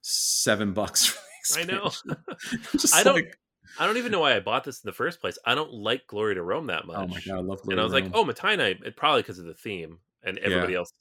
[0.00, 1.16] seven bucks
[1.56, 1.86] I know.
[1.86, 2.16] expansion.
[2.52, 3.36] I'm just I don't- like,
[3.78, 5.38] I don't even know why I bought this in the first place.
[5.46, 6.96] I don't like Glory to Rome that much.
[6.98, 9.38] oh my god, I love Glory and I was like, oh, Mottainai, it probably because
[9.38, 10.92] of the theme and everybody else.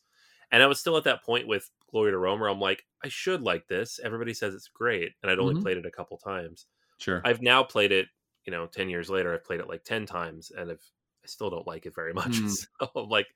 [0.51, 3.07] And I was still at that point with Glory to Rome where I'm like, I
[3.07, 3.99] should like this.
[4.03, 5.61] Everybody says it's great, and I'd only Mhm.
[5.61, 6.67] played it a couple times.
[6.99, 7.21] sure.
[7.25, 8.07] I've now played it,
[8.45, 9.33] you know, ten years later.
[9.33, 10.83] I've played it like ten times, and I've
[11.23, 12.37] I still don't like it very much.
[12.37, 12.47] Hmm.
[12.79, 13.27] So I'm like,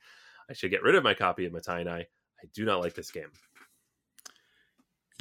[0.50, 2.02] I should get rid of my copy of Mottainai.
[2.06, 3.32] I do not like this game.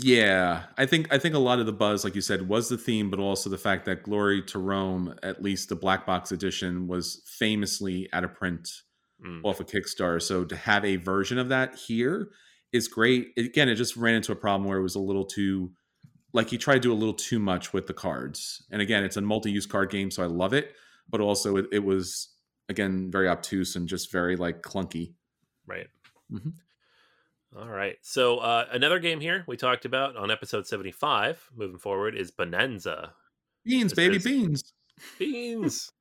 [0.00, 2.76] Yeah, I think I think a lot of the buzz, like you said, was the
[2.76, 6.88] theme, but also the fact that Glory to Rome, at least the black box edition,
[6.88, 8.68] was famously out of print
[9.24, 9.40] Mm.
[9.44, 10.20] off of Kickstarter.
[10.20, 12.28] So to have a version of that here
[12.72, 13.28] is great.
[13.38, 15.72] Again, it just ran into a problem where it was a little too,
[16.32, 18.64] like he tried to do a little too much with the cards.
[18.70, 20.72] And again, it's a multi-use card game, so I love it.
[21.08, 22.28] But also, it, it was
[22.68, 25.14] again very obtuse and just very like clunky.
[25.66, 25.86] Right.
[26.32, 26.52] Mhm.
[27.56, 27.96] All right.
[28.02, 33.10] So uh, another game here we talked about on episode 75, moving forward, is Bohnanza.
[33.64, 34.72] Beans, This baby, is- beans.
[35.18, 35.92] Beans.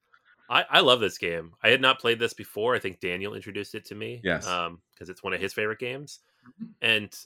[0.54, 1.54] I, I love this game.
[1.64, 2.76] I had not played this before.
[2.76, 4.22] I think Daniel introduced it to me.
[4.24, 4.46] Yes.
[4.48, 6.20] Um, because it's one of his favorite games.
[6.62, 6.70] Mhm.
[6.82, 7.20] And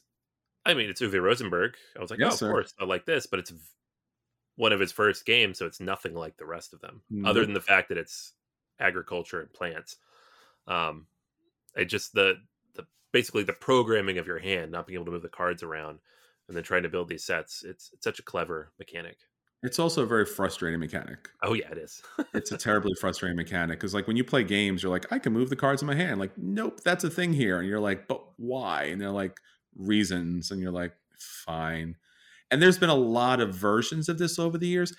[0.66, 1.76] I mean, it's Uwe Rosenberg.
[1.96, 2.52] I was like, Yes, oh, of sir.
[2.52, 3.54] course, I like this, but it's
[4.56, 7.54] one of his first games, so it's nothing like the rest of them, other than
[7.54, 8.34] the fact that it's
[8.80, 9.98] agriculture and plants.
[10.68, 11.08] Um,
[11.76, 12.36] it just the
[12.74, 16.00] the basically the programming of your hand, not being able to move the cards around,
[16.48, 17.64] and then trying to build these sets.
[17.64, 19.18] It's it's such a clever mechanic.
[19.64, 21.30] It's also a very frustrating mechanic.
[21.42, 22.02] Oh yeah, it is.
[22.34, 25.34] It's a terribly frustrating mechanic because, like, when you play games, you're like, I can
[25.34, 26.20] move the cards in my hand.
[26.20, 27.60] Like, nope, that's a thing here.
[27.60, 28.84] And you're like, but why?
[28.84, 29.40] And they're like,
[29.76, 30.52] reasons.
[30.52, 31.96] And you're like, fine.
[32.52, 34.94] And there's been a lot of versions of this over the years.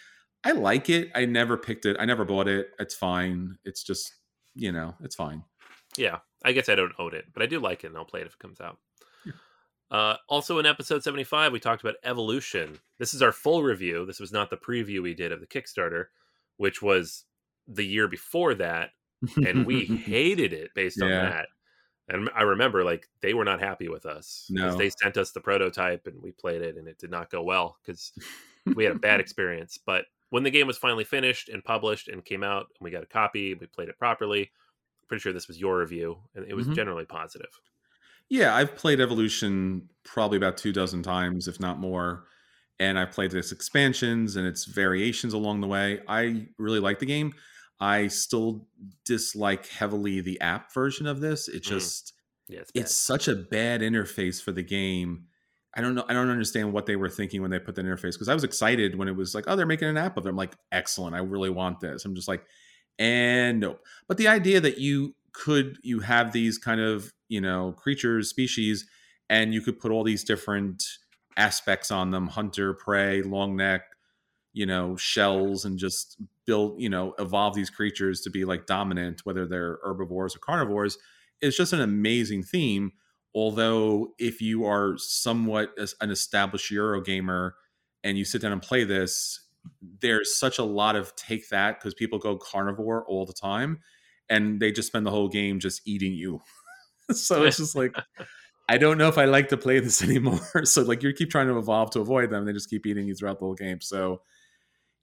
[0.44, 1.11] I like it.
[1.14, 1.97] I never picked it.
[1.99, 2.71] I never bought it.
[2.79, 3.57] It's fine.
[3.64, 4.14] It's just,
[4.55, 5.44] you know, it's fine.
[5.97, 8.21] Yeah, I guess I don't own it, but I do like it, and I'll play
[8.21, 8.79] it if it comes out.
[9.90, 12.79] Uh, also, in episode 75, we talked about Evolution.
[12.98, 14.05] This is our full review.
[14.05, 16.07] This was not the preview we did of the Kickstarter,
[16.59, 17.24] which was
[17.66, 18.90] the year before that,
[19.37, 21.46] and we hated it based on that.
[22.11, 24.74] And I remember, like, they were not happy with us No.
[24.77, 27.77] they sent us the prototype and we played it, and it did not go well
[27.85, 28.12] because
[28.74, 29.79] we had a bad experience.
[29.85, 33.03] But when the game was finally finished and published and came out, and we got
[33.03, 34.51] a copy, we played it properly.
[35.09, 36.74] Pretty sure this was your review, and it was Mhm.
[36.74, 37.48] generally positive.
[38.31, 42.25] Yeah, I've played Evolution probably about two dozen times, if not more.
[42.81, 46.01] And I've played its expansions and its variations along the way.
[46.07, 47.35] I really like the game.
[47.81, 48.69] I still
[49.05, 51.49] dislike heavily the app version of this.
[51.49, 52.12] It Mm, just
[52.49, 55.27] Yeah, it's, it's such a bad interface for the game.
[55.75, 56.05] I don't know.
[56.09, 58.45] I don't understand what they were thinking when they put that interface because I was
[58.45, 60.31] excited when it was like, oh, they're making an app of it.
[60.31, 61.14] I'm like, excellent.
[61.14, 62.05] I really want this.
[62.05, 62.45] I'm just like,
[62.99, 63.81] and nope.
[64.09, 68.87] But the idea that you could you have these kind of you know creatures, species,
[69.31, 70.85] and you could put all these different
[71.37, 73.83] aspects on them: hunter, prey, long neck,
[74.53, 79.21] you know, shells, and just build you know evolve these creatures to be like dominant,
[79.25, 80.99] whether they're herbivores or carnivores.
[81.41, 82.93] It's just an amazing theme.
[83.35, 87.55] Although, if you are somewhat an established Euro gamer
[88.03, 89.47] and you sit down and play this,
[90.01, 93.81] there's such a lot of take that because people go carnivore all the time
[94.29, 96.41] and they just spend the whole game just eating you.
[97.12, 97.94] so it's just like,
[98.68, 100.64] I don't know if I like to play this anymore.
[100.64, 103.14] so, like, you keep trying to evolve to avoid them, they just keep eating you
[103.14, 103.81] throughout the whole game.
[103.81, 104.23] So,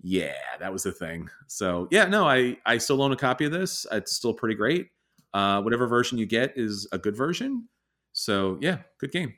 [0.01, 1.29] yeah, that was the thing.
[1.47, 3.87] So, yeah, no, I I still own a copy of this.
[3.91, 4.89] It's still pretty great.
[5.33, 7.67] Uh, whatever version you get is a good version.
[8.13, 9.33] So, yeah, good game.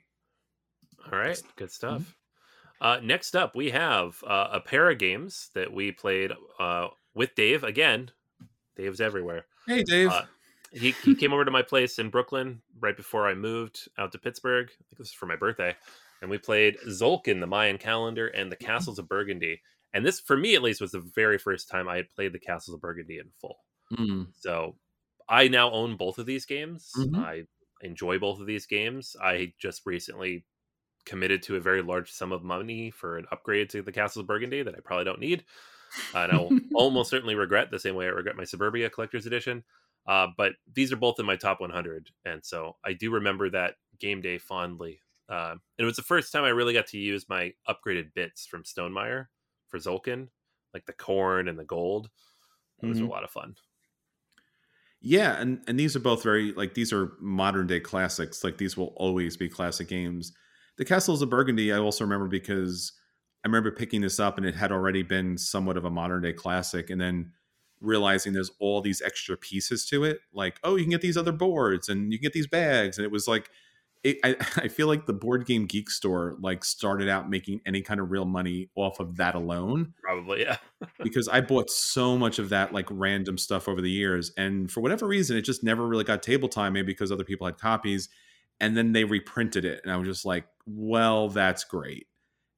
[1.12, 2.02] All right, good stuff.
[2.02, 2.12] Mm-hmm.
[2.80, 7.34] Uh, next up, we have uh, a pair of games that we played uh, with
[7.34, 7.64] Dave.
[7.64, 8.12] Again,
[8.76, 9.46] Dave's everywhere.
[9.66, 10.12] Hey, Dave.
[10.72, 14.18] He, he came over to my place in Brooklyn right before I moved out to
[14.18, 14.68] Pittsburgh.
[14.70, 15.76] I think this was for my birthday.
[16.22, 19.62] And we played Tzolk'in, the Mayan calendar, and the Castles of Burgundy.
[19.94, 22.40] And this, for me at least, was the very first time I had played the
[22.40, 23.58] Castles of Burgundy in full.
[23.94, 24.28] Mm.
[24.40, 24.76] So
[25.30, 26.92] I now own both of these games.
[26.98, 27.18] Mhm.
[27.18, 27.44] I
[27.82, 29.16] enjoy both of these games.
[29.22, 30.46] I just recently
[31.06, 34.28] committed to a very large sum of money for an upgrade to the Castles of
[34.28, 35.46] Burgundy that I probably don't need.
[36.14, 39.64] and I will almost certainly regret the same way I regret my Suburbia Collector's Edition.
[40.08, 43.76] Uh, but these are both in my top 100, and so I do remember that
[44.00, 45.02] game day fondly.
[45.30, 48.46] Uh, and it was the first time I really got to use my upgraded bits
[48.46, 49.28] from Stonemaier
[49.68, 50.30] for Tzolk'in,
[50.74, 52.10] like the corn and the gold.
[52.82, 53.04] Those Mhm.
[53.04, 53.58] were a lot of fun.
[55.00, 58.44] Yeah, and and these are both very like these are modern day classics.
[58.44, 60.34] Like these will always be classic games.
[60.78, 62.94] The Castles of Burgundy, I also remember because
[63.44, 66.34] I remember picking this up and it had already been somewhat of a modern day
[66.34, 67.34] classic, and then
[67.82, 70.20] realizing there's all these extra pieces to it.
[70.34, 73.06] Like, oh, you can get these other boards and you can get these bags, and
[73.06, 73.50] it was like.
[74.04, 77.82] It, I, I feel like the board game geek store like started out making any
[77.82, 80.58] kind of real money off of that alone Probably, yeah.
[81.04, 84.82] because I bought so much of that like random stuff over the years, and for
[84.82, 86.74] whatever reason, it just never really got table time.
[86.74, 88.08] Maybe because other people had copies,
[88.62, 92.07] and then they reprinted it, and I was just like, "Well, that's great."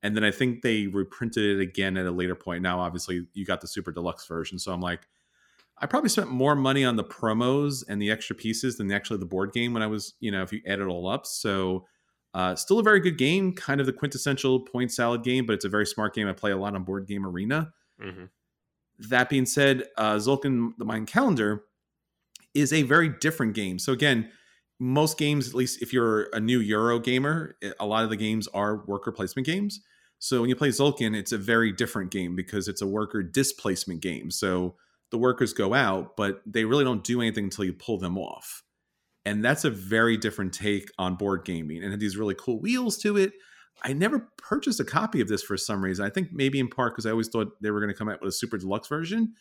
[0.02, 2.62] And then I think they reprinted it again at a later point.
[2.62, 5.08] Now, obviously, you got the super deluxe version, so I'm like,
[5.78, 9.26] I probably spent more money on the promos and the extra pieces than actually the
[9.26, 11.26] board game when I was, you know, if you add it all up.
[11.26, 11.86] So,
[12.34, 15.66] uh, still a very good game, kind of the quintessential point salad game, but it's
[15.66, 16.28] a very smart game.
[16.28, 17.74] I play a lot on Board Game Arena.
[18.00, 18.26] hmm
[19.10, 21.64] That being said, uh, Tzolk'in the Mayan Calendar
[22.54, 23.80] is a very different game.
[23.80, 24.32] So again,
[24.80, 28.48] most games, at least if you're a new Euro gamer, a lot of the games
[28.54, 29.82] are worker placement games.
[30.20, 34.02] So when you play Tzolk'in, it's a very different game because it's a worker displacement
[34.02, 34.32] game.
[34.32, 34.76] So
[35.12, 38.64] the workers go out, but they really don't do anything until you pull them off.
[39.26, 42.98] And that's a very different take on board gaming and had these really cool wheels
[43.00, 43.34] to it.
[43.84, 46.06] I never purchased a copy of this for some reason.
[46.06, 48.22] I think maybe in part because I always thought they were going to come out
[48.22, 49.34] with a super deluxe version,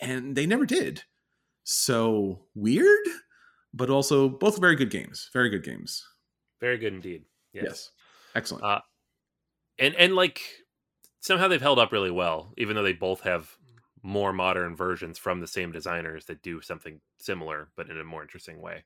[0.00, 1.02] and they never did.
[1.62, 3.06] So weird,
[3.78, 5.30] but also both very good games.
[5.32, 6.04] Very good games.
[6.60, 7.24] Very good indeed.
[7.52, 7.90] Yes, Yes.
[8.34, 8.64] excellent.
[8.64, 8.80] Uh,
[9.78, 10.42] and and like
[11.20, 13.56] somehow they've held up really well, even though they both have
[14.02, 18.22] more modern versions from the same designers that do something similar, but in a more
[18.22, 18.84] interesting way.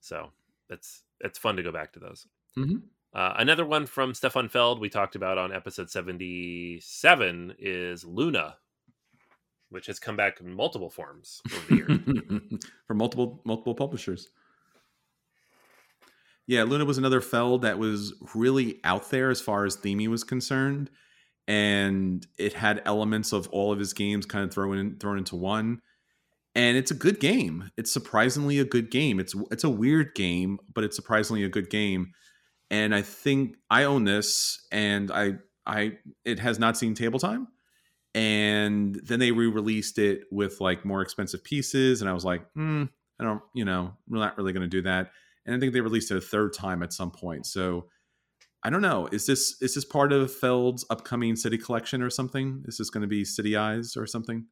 [0.00, 0.32] So
[0.68, 2.26] it's it's fun to go back to those.
[2.56, 2.82] Mhm.
[3.12, 8.58] Uh, another one from Stefan Feld we talked about on episode seventy seven is Luna,
[9.74, 12.64] which has come back in multiple forms over the years.
[12.86, 14.28] for multiple multiple publishers.
[16.46, 20.22] Yeah, Luna was another Feld that was really out there as far as theming was
[20.22, 20.90] concerned,
[21.48, 25.34] and it had elements of all of his games kind of thrown in, thrown into
[25.36, 25.80] one.
[26.54, 27.70] And it's a good game.
[27.76, 29.18] It's surprisingly a good game.
[29.18, 32.12] It's it's a weird game, but it's surprisingly a good game.
[32.70, 37.48] And I think I own this, and I I it has not seen table time
[38.14, 42.84] and then they re-released it with like more expensive pieces and i was like hmm
[43.18, 45.10] i don't you know we're not really going to do that
[45.46, 47.86] and i think they released it a third time at some point so
[48.62, 52.62] i don't know is this is this part of feld's upcoming city collection or something
[52.66, 54.46] is this going to be city eyes or something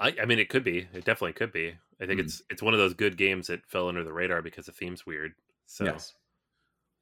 [0.00, 0.86] I, I mean, it could be.
[0.94, 1.74] It definitely could be.
[2.00, 2.26] I think Hmm.
[2.26, 5.04] it's it's one of those good games that fell under the radar because the theme's
[5.04, 5.32] weird.
[5.66, 6.14] So yes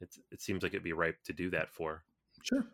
[0.01, 2.05] it's it seems like it'd be ripe to do that for.
[2.43, 2.65] sure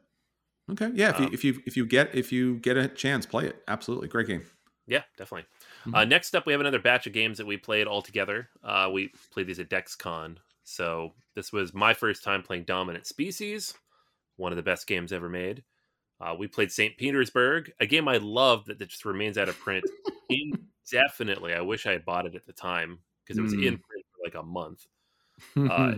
[0.70, 3.26] okay yeah if you Um, if you if you get if you get a chance
[3.26, 4.44] play it absolutely great game
[4.86, 5.48] Yeah, definitely.
[5.86, 5.92] Mhm.
[5.92, 8.48] Uh, next up, we have another batch of games that we played all together.
[8.62, 10.38] Uh, we played these at DexCon.
[10.64, 13.74] So this was my first time playing Dominant Species,
[14.36, 15.64] one of the best games ever made.
[16.20, 16.98] Uh, we played St.
[16.98, 19.90] Petersburg, a game I love that, just remains out of print
[20.30, 21.54] indefinitely.
[21.54, 23.54] I wish I had bought it at the time because it was Mm.
[23.54, 24.86] in print for like a month.
[25.66, 25.92] Uh,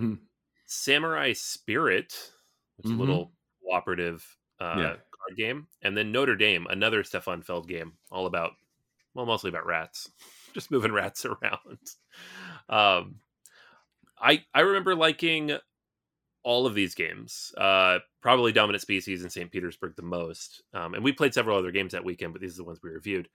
[0.66, 2.33] Samurai Spirit,
[2.77, 2.96] which is Mhm.
[2.96, 4.97] a little cooperative uh, Yeah.
[5.11, 8.53] card game, and then Notre Dame, another Stefan Feld game, all about
[9.14, 10.11] well, mostly about rats,
[10.55, 11.79] just moving rats around.
[12.69, 13.21] Um,
[14.19, 15.59] I I remember liking
[16.45, 19.51] all of these games, uh, probably Dominant Species and St.
[19.51, 22.59] Petersburg the most, um, and we played several other games that weekend, but these are
[22.62, 23.28] the ones we reviewed.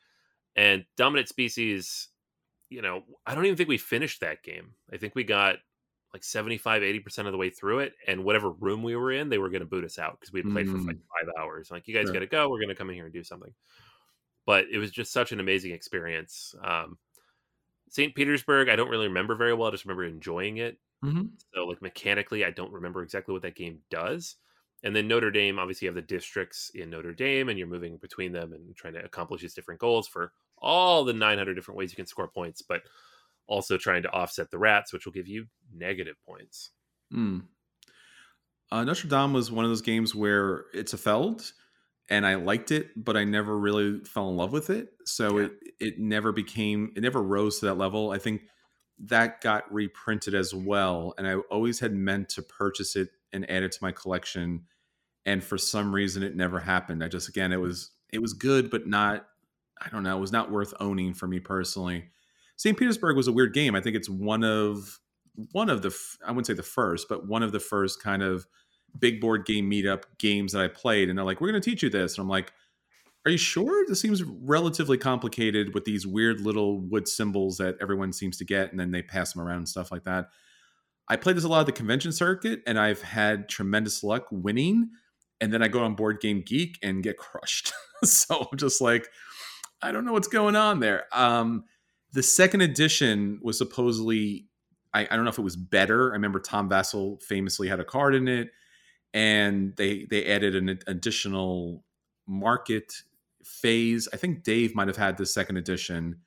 [0.55, 2.09] And Dominant Species,
[2.69, 4.75] you know, I don't even think we finished that game.
[4.93, 5.57] I think we got
[6.13, 9.37] like 75 80% of the way through it and whatever room we were in they
[9.37, 11.71] were going to boot us out because we played for like five hours.
[11.71, 12.13] Like you guys Sure.
[12.13, 13.53] got to go we're going to come in here and do something.
[14.45, 16.97] But it was just such an amazing experience um,
[17.89, 20.79] st petersburg i don't really remember very well i just remember enjoying it.
[21.01, 21.39] Mhm.
[21.53, 24.37] so like mechanically i don't remember exactly what that game does.
[24.83, 27.97] And then notre dame obviously you have the districts in notre dame and you're moving
[27.97, 31.91] between them and trying to accomplish these different goals for all the 900 different ways
[31.91, 32.83] you can score points but
[33.49, 36.69] also trying to offset the rats, which will give you negative points.
[37.13, 37.47] Mm.
[38.71, 41.51] Uh, Notre Dame was one of those games where it's a Feld,
[42.09, 44.93] and I liked it, but I never really fell in love with it.
[45.05, 45.45] So Yeah.
[45.45, 48.11] it it never became it never rose to that level.
[48.11, 48.43] I think
[48.99, 53.63] that got reprinted as well, and I always had meant to purchase it and add
[53.63, 54.67] it to my collection,
[55.25, 57.03] and for some reason it never happened.
[57.03, 59.27] I just again it was it was good, but not
[59.81, 62.09] I don't know, it was not worth owning for me personally.
[62.59, 62.77] St.
[62.77, 63.73] Petersburg was a weird game.
[63.73, 64.99] I think it's one of
[65.53, 65.97] one of the
[66.27, 68.45] I wouldn't say the first, but one of the first kind of
[68.99, 71.07] big board game meetup games that I played.
[71.07, 72.51] And they're like, "We're going to teach you this," and I'm like,
[73.25, 73.85] "Are you sure?
[73.87, 78.71] This seems relatively complicated with these weird little wood symbols that everyone seems to get,
[78.71, 80.27] and then they pass them around and stuff like that."
[81.07, 84.89] I played this a lot at the convention circuit, and I've had tremendous luck winning.
[85.39, 87.71] And then I go on Board Game Geek and get crushed.
[88.03, 89.07] so I'm just like,
[89.81, 91.05] I don't know what's going on there.
[91.13, 91.63] Um,
[92.11, 94.49] the second edition was supposedly
[94.93, 96.11] I, I, don't know if it was better.
[96.11, 98.49] I remember Tom Vasel famously had a card in it,
[99.13, 101.83] and they they added an additional
[102.27, 102.93] market
[103.43, 104.07] phase.
[104.13, 106.21] I think Dave might have had the second edition,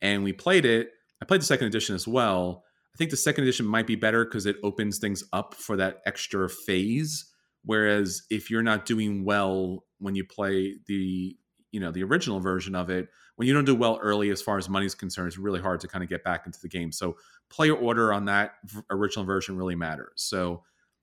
[0.00, 0.90] and we played it.
[1.20, 2.64] I played the second edition as well.
[2.94, 6.00] I think the second edition might be better because it opens things up for that
[6.06, 7.24] extra phase.
[7.64, 11.36] Whereas if you're not doing well when you play the
[11.72, 14.58] you know the original version of it, when you don't do well early as far
[14.58, 16.92] as money's concerned, it's really hard to kind of get back into the game.
[16.92, 17.16] So
[17.50, 18.52] player order on that
[18.90, 20.12] original version really matters.
[20.16, 20.62] So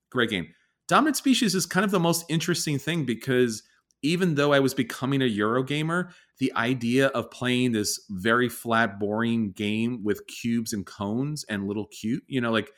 [0.10, 0.48] great game.
[0.88, 3.64] Dominant Species is kind of the most interesting thing because
[4.04, 9.52] even though I was becoming a Eurogamer, the idea of playing this very flat, boring
[9.52, 12.72] game with cubes and cones and little cute, you know, like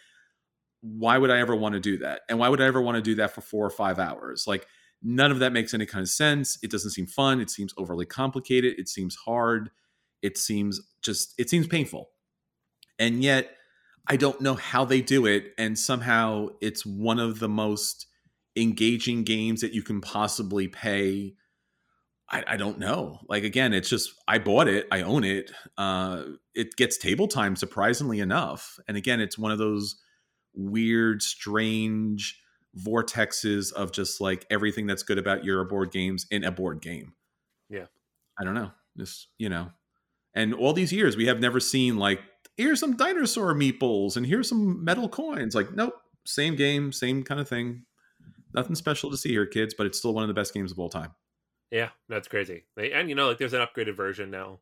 [0.82, 2.22] why would I ever want to do that?
[2.28, 4.45] And why would I ever want to do that for four or five hours?
[4.45, 4.68] Like
[5.04, 6.58] none of that makes any kind of sense.
[6.64, 7.41] It doesn't seem fun.
[7.41, 8.76] It seems overly complicated.
[8.80, 9.70] It seems hard.
[10.22, 12.10] It seems just, it seems painful.
[12.97, 13.58] And yet,
[14.08, 15.54] I don't know how they do it.
[15.58, 18.08] And somehow it's one of the most
[18.56, 21.34] engaging games that you can possibly pay.
[22.30, 23.20] I, I don't know.
[23.28, 25.51] Like, again, it's just, I bought it, I own it.
[25.78, 26.24] Uh,
[26.56, 28.80] it gets table time, surprisingly enough.
[28.88, 29.99] And again, it's one of those
[30.54, 32.39] weird, strange,
[32.78, 37.14] vortexes of just like everything that's good about Euro board games in a board game.
[37.70, 37.86] Yeah.
[38.40, 38.72] I don't know.
[38.98, 39.72] Just, you know.
[40.36, 42.20] And all these years we have never seen like
[42.58, 45.56] here's some dinosaur meeples and here's some metal coins.
[45.56, 45.96] Like, nope,
[46.26, 47.86] same game, same kind of thing.
[48.54, 50.80] Nothing special to see here, kids, but it's still one of the best games of
[50.80, 51.12] all time.
[51.72, 52.66] Yeah, that's crazy.
[52.78, 54.60] And you know, like there's an upgraded version now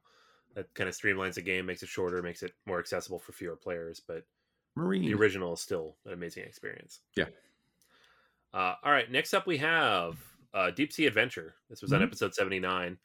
[0.55, 3.55] that kind of streamlines the game, makes it shorter, makes it more accessible for fewer
[3.55, 4.23] players, but
[4.75, 5.05] Marine.
[5.05, 6.99] the original is still an amazing experience.
[7.15, 7.25] Yeah.
[8.53, 9.09] Uh, all right.
[9.09, 10.17] Next up, we have
[10.53, 11.55] uh, Deep Sea Adventure.
[11.69, 12.03] This was on Mhm.
[12.03, 12.99] episode 79.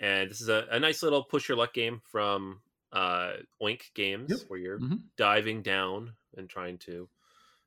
[0.00, 2.62] And this is a, a nice little push your luck game from
[2.92, 4.48] uh, Oink Games Yep.
[4.48, 5.10] where you're Mhm.
[5.16, 7.08] diving down and trying to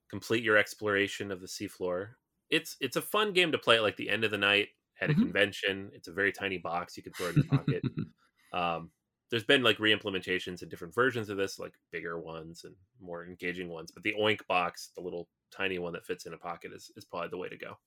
[0.09, 2.15] complete your exploration of the seafloor.
[2.49, 4.69] It's it's a fun game to play at like the end of the night
[5.01, 5.15] at a Mhm.
[5.15, 5.91] convention.
[5.93, 7.83] It's a very tiny box you can throw in your pocket.
[8.53, 8.91] um,
[9.31, 13.69] there's been like re-implementations and different versions of this, like bigger ones and more engaging
[13.69, 13.91] ones.
[13.91, 17.05] But the Oink box, the little tiny one that fits in a pocket, is is
[17.05, 17.77] probably the way to go.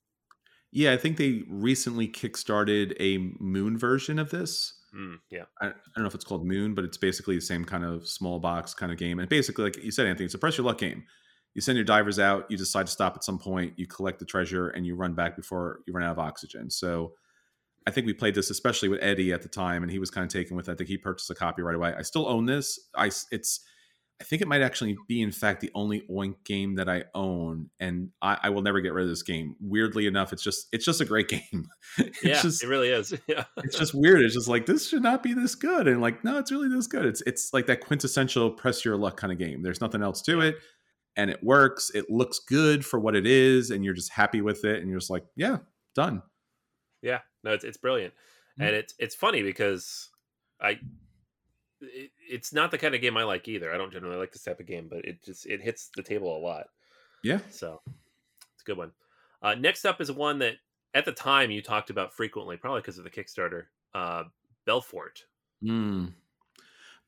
[0.72, 4.74] yeah, I think they recently kickstarted a moon version of this.
[4.94, 7.64] Mm, yeah, I, I don't know if it's called Moon, but it's basically the same
[7.64, 9.18] kind of small box kind of game.
[9.18, 11.04] And basically, like you said, Anthony, it's a press your luck game.
[11.54, 14.24] You send your divers out, you decide to stop at some point, you collect the
[14.24, 16.70] treasure, and you run back before you run out of oxygen.
[16.70, 17.12] So
[17.88, 20.24] I think we played this especially with Eddie at the time, and he was kind
[20.24, 20.68] of taken with.
[20.68, 20.72] it.
[20.72, 21.94] I think he purchased a copy right away.
[21.96, 22.78] I still own this.
[22.94, 23.60] I it's
[24.20, 27.70] I think it might actually be, in fact, the only Oink game that I own,
[27.80, 29.54] and I, I will never get rid of this game.
[29.60, 31.68] Weirdly enough, it's just it's just a great game.
[31.96, 33.14] it's yeah, just it really is.
[33.26, 34.20] Yeah, it's just weird.
[34.20, 36.88] It's just like this should not be this good, and like no, it's really this
[36.88, 37.06] good.
[37.06, 39.62] It's it's like that quintessential press your luck kind of game.
[39.62, 40.56] There's nothing else to it,
[41.16, 41.90] and it works.
[41.94, 44.98] It looks good for what it is, and you're just happy with it, and you're
[44.98, 45.58] just like, yeah,
[45.94, 46.22] done.
[47.02, 47.20] Yeah.
[47.44, 48.14] No, it's it's brilliant,
[48.58, 48.66] Mm.
[48.66, 50.08] and it's it's funny because
[50.60, 50.78] I.
[51.80, 53.72] It, it's not the kind of game I like either.
[53.72, 56.36] I don't generally like this type of game, but it just it hits the table
[56.36, 56.66] a lot.
[57.22, 57.80] Yeah, So
[58.52, 58.92] it's a good one.
[59.42, 60.54] Uh, next up is one that
[60.94, 63.64] at the time you talked about frequently, probably because of the Kickstarter.
[63.94, 64.24] Uh,
[64.66, 65.20] Belfort.
[65.64, 66.14] Mm.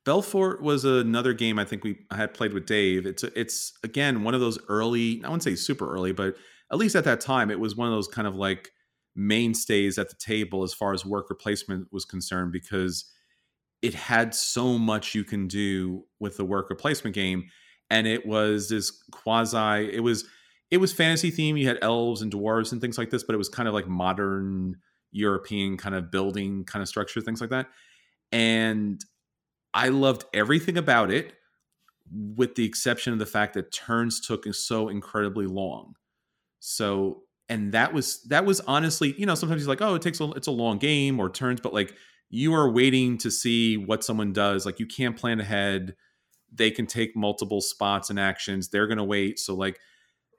[0.04, 3.06] Belfort was another game I think we I had played with Dave.
[3.06, 5.20] It's it's again one of those early.
[5.24, 6.36] I wouldn't say super early, but
[6.72, 8.70] at least at that time, it was one of those kind of like
[9.14, 13.04] mainstays at the table as far as worker placement was concerned because
[13.82, 17.44] it had so much you can do with the worker placement game,
[17.88, 19.90] and it was this quasi.
[19.92, 20.26] It was
[20.70, 21.56] it was fantasy theme.
[21.56, 23.88] You had elves and dwarves and things like this, but it was kind of like
[23.88, 24.76] modern
[25.12, 27.66] European kind of building kind of structure, things like that.
[28.30, 29.00] And
[29.74, 31.32] I loved everything about it,
[32.12, 35.94] with the exception of the fact that turns took so incredibly long.
[36.60, 40.20] So, and that was that was honestly, you know, sometimes he's like, oh, it takes
[40.20, 41.94] a it's a long game or turns, but like
[42.30, 44.64] you are waiting to see what someone does.
[44.64, 45.96] Like you can't plan ahead.
[46.52, 48.68] They can take multiple spots and actions.
[48.68, 49.40] They're going to wait.
[49.40, 49.80] So like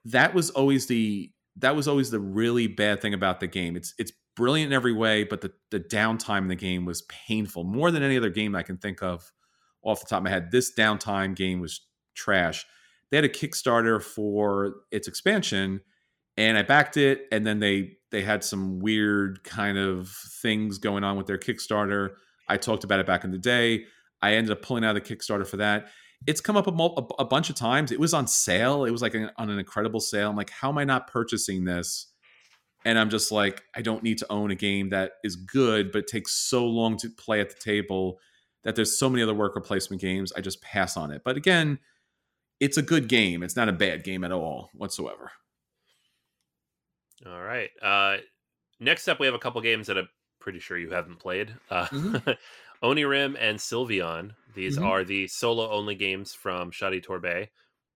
[0.06, 3.76] that was always the that was always the really bad thing about the game.
[3.76, 7.66] It's it's brilliant in every way, but the the downtime in the game was painful
[7.66, 9.34] more than any other game I can think of
[9.84, 10.50] off the top of my head.
[10.52, 11.82] This downtime game was
[12.16, 12.66] trash.
[13.10, 15.82] They had a Kickstarter for its expansion,
[16.38, 20.10] and I backed it, and then they they had some weird kind of
[20.42, 22.12] things going on with their Kickstarter.
[22.48, 23.86] I talked about it back in the day.
[24.22, 25.88] I ended up pulling out of the Kickstarter for that.
[26.28, 26.72] It's come up a,
[27.20, 27.92] a, bunch of times.
[27.92, 28.86] It was on sale.
[28.86, 30.30] It was like an, on an incredible sale.
[30.30, 32.08] I'm like, how am I not purchasing this?
[32.86, 36.06] And I'm just like, I don't need to own a game that is good, but
[36.06, 38.20] takes so long to play at the table
[38.64, 40.32] that there's so many other worker placement games.
[40.36, 41.24] I just pass on it.
[41.24, 41.80] But again,
[42.60, 43.42] it's a good game.
[43.42, 45.32] It's not a bad game at all whatsoever.
[47.26, 47.70] All right.
[47.82, 48.18] Uh,
[48.80, 50.10] next up, we have a couple games that I'm
[50.40, 51.54] pretty sure you haven't played.
[51.70, 52.32] Uh, mm-hmm.
[52.84, 54.32] Onirim and Sylvion.
[54.56, 54.86] These mm-hmm.
[54.86, 57.48] are the solo only games from Shadi Torbey.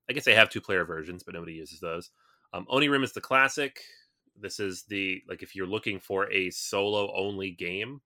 [0.09, 2.11] I guess they have two player versions, but nobody uses those.
[2.53, 3.81] Um, Onirim is the classic.
[4.39, 8.01] This is the like if you're looking for a solo only game,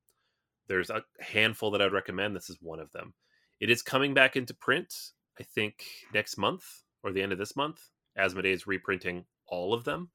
[0.68, 2.36] there's a handful that I'd recommend.
[2.36, 3.14] This is one of them.
[3.60, 4.94] It is coming back into print,
[5.40, 6.64] I think, next month
[7.04, 7.82] or the end of this month.
[8.18, 10.10] Asmodee is reprinting all of them,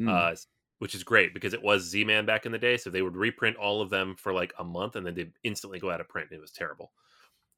[0.00, 0.08] mm.
[0.08, 0.34] uh,
[0.78, 2.76] which is great because it was Z Man back in the day.
[2.76, 5.78] So they would reprint all of them for like a month and then they'd instantly
[5.78, 6.28] go out of print.
[6.30, 6.92] It was terrible.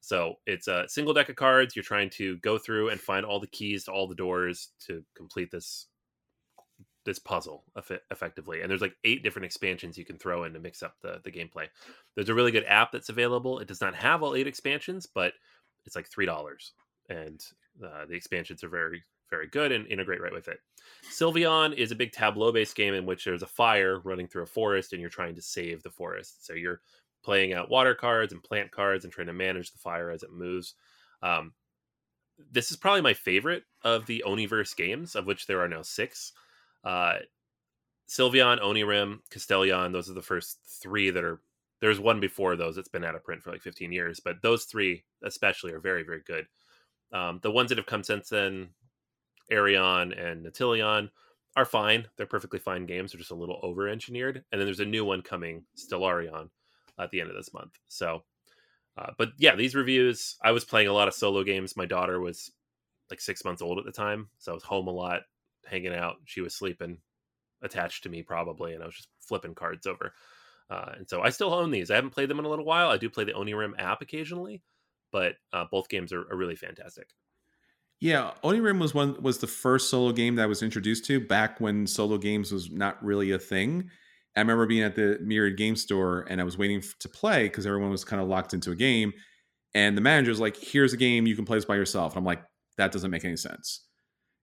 [0.00, 1.74] So it's a single deck of cards.
[1.74, 5.02] You're trying to go through and find all the keys to all the doors to
[5.16, 5.86] complete this
[7.04, 7.64] this puzzle
[8.10, 8.60] effectively.
[8.60, 11.32] And there's like eight different expansions you can throw in to mix up the the
[11.32, 11.66] gameplay.
[12.14, 13.58] There's a really good app that's available.
[13.58, 15.32] It does not have all eight expansions, but
[15.86, 16.72] it's like three dollars,
[17.08, 17.40] and
[17.82, 20.58] uh, the expansions are very very good and integrate right with it.
[21.10, 24.46] Sylvion is a big tableau based game in which there's a fire running through a
[24.46, 26.46] forest and you're trying to save the forest.
[26.46, 26.80] So you're
[27.22, 30.32] playing out water cards and plant cards and trying to manage the fire as it
[30.32, 30.74] moves.
[31.22, 31.52] Um,
[32.52, 36.32] this is probably my favorite of the Oniverse games, of which there are now six.
[36.84, 37.16] Uh,
[38.08, 41.40] Sylvion, Onirim, Castellion, those are the first three that are.
[41.80, 44.64] There's one before those that's been out of print for like 15 years, but those
[44.64, 46.46] three especially are very, very good.
[47.12, 48.70] Um, the ones that have come since then,
[49.50, 51.10] Aerion and Nautilion,
[51.56, 52.06] are fine.
[52.16, 53.12] They're perfectly fine games.
[53.12, 54.44] They're just a little over engineered.
[54.52, 56.50] And then there's a new one coming, Stellarion,
[56.98, 57.72] at the end of this month.
[57.88, 58.24] So,
[58.98, 61.76] uh, but yeah, these reviews, I was playing a lot of solo games.
[61.76, 62.52] My daughter was
[63.10, 64.28] like six months old at the time.
[64.38, 65.22] So I was home a lot
[65.66, 66.16] hanging out.
[66.24, 66.98] She was sleeping
[67.62, 70.12] attached to me probably, and I was just flipping cards over.
[70.68, 71.90] Uh, and so I still own these.
[71.90, 72.90] I haven't played them in a little while.
[72.90, 74.62] I do play the Onirim app occasionally,
[75.12, 77.08] but uh, both games are, are, really fantastic.
[78.00, 81.60] Yeah, Onirim was one was the first solo game that I was introduced to back
[81.60, 83.90] when solo games was not really a thing.
[84.36, 87.66] I remember being at the Myriad Game Store and I was waiting to play because
[87.66, 89.14] everyone was kind of locked into a game,
[89.74, 92.18] and the manager was like, "Here's a game you can play this by yourself." And
[92.18, 92.42] I'm like,
[92.76, 93.86] "That doesn't make any sense."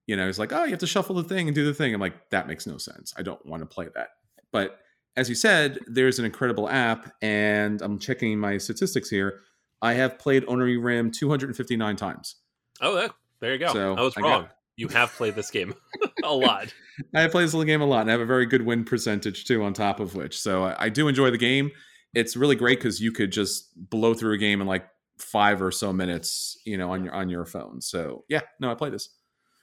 [0.06, 1.94] you know, he's like, oh, you have to shuffle the thing and do the thing.
[1.94, 3.14] I'm like, that makes no sense.
[3.16, 4.08] I don't want to play that.
[4.52, 4.78] But
[5.16, 9.40] as you said, there's an incredible app, and I'm checking my statistics here.
[9.80, 12.36] I have played Onirim 259 times.
[12.80, 13.08] Oh,
[13.40, 13.72] there you go.
[13.72, 14.42] So I was wrong.
[14.42, 15.74] Got, you have played this game
[16.24, 16.72] a lot.
[17.14, 19.44] I have played this game a lot, and I have a very good win percentage
[19.44, 19.62] too.
[19.62, 21.70] On top of which, so I, I do enjoy the game.
[22.14, 24.86] It's really great because you could just blow through a game in like
[25.18, 27.80] five or so minutes, you know, on your on your phone.
[27.80, 29.10] So yeah, no, I play this.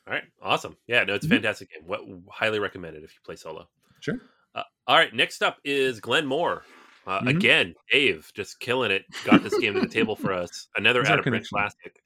[0.07, 0.77] All right, awesome.
[0.87, 1.35] Yeah, no, it's a mm-hmm.
[1.35, 1.83] fantastic game.
[1.85, 3.67] What, highly recommended if you play solo.
[3.99, 4.19] Sure.
[4.55, 6.63] Uh, all right, next up is Glen More.
[7.05, 7.27] Uh, mm-hmm.
[7.29, 9.03] Again, Dave just killing it.
[9.25, 10.67] Got this game to the table for us.
[10.75, 12.01] Another out of print classic.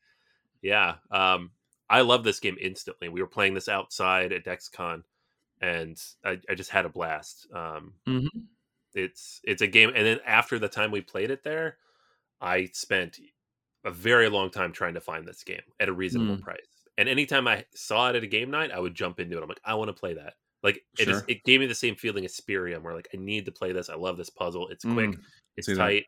[0.65, 1.51] Yeah, um,
[1.89, 3.09] I love this game instantly.
[3.09, 5.03] We were playing this outside at DexCon,
[5.61, 7.47] and I, I just had a blast.
[7.53, 8.39] Um, mm-hmm.
[8.93, 11.77] It's it's a game, and then after the time we played it there,
[12.41, 13.19] I spent
[13.83, 16.41] a very long time trying to find this game at a reasonable mm.
[16.41, 16.65] price
[16.97, 19.41] and anytime I saw it at a game night, I would jump into it.
[19.41, 20.33] I'm like, I want to play that.
[20.63, 21.15] Like it, sure.
[21.15, 23.71] is, it gave me the same feeling as Spyrium, where like I need to play
[23.71, 23.89] this.
[23.89, 24.67] I love this puzzle.
[24.69, 25.19] It's quick, mm,
[25.57, 26.05] it's tight,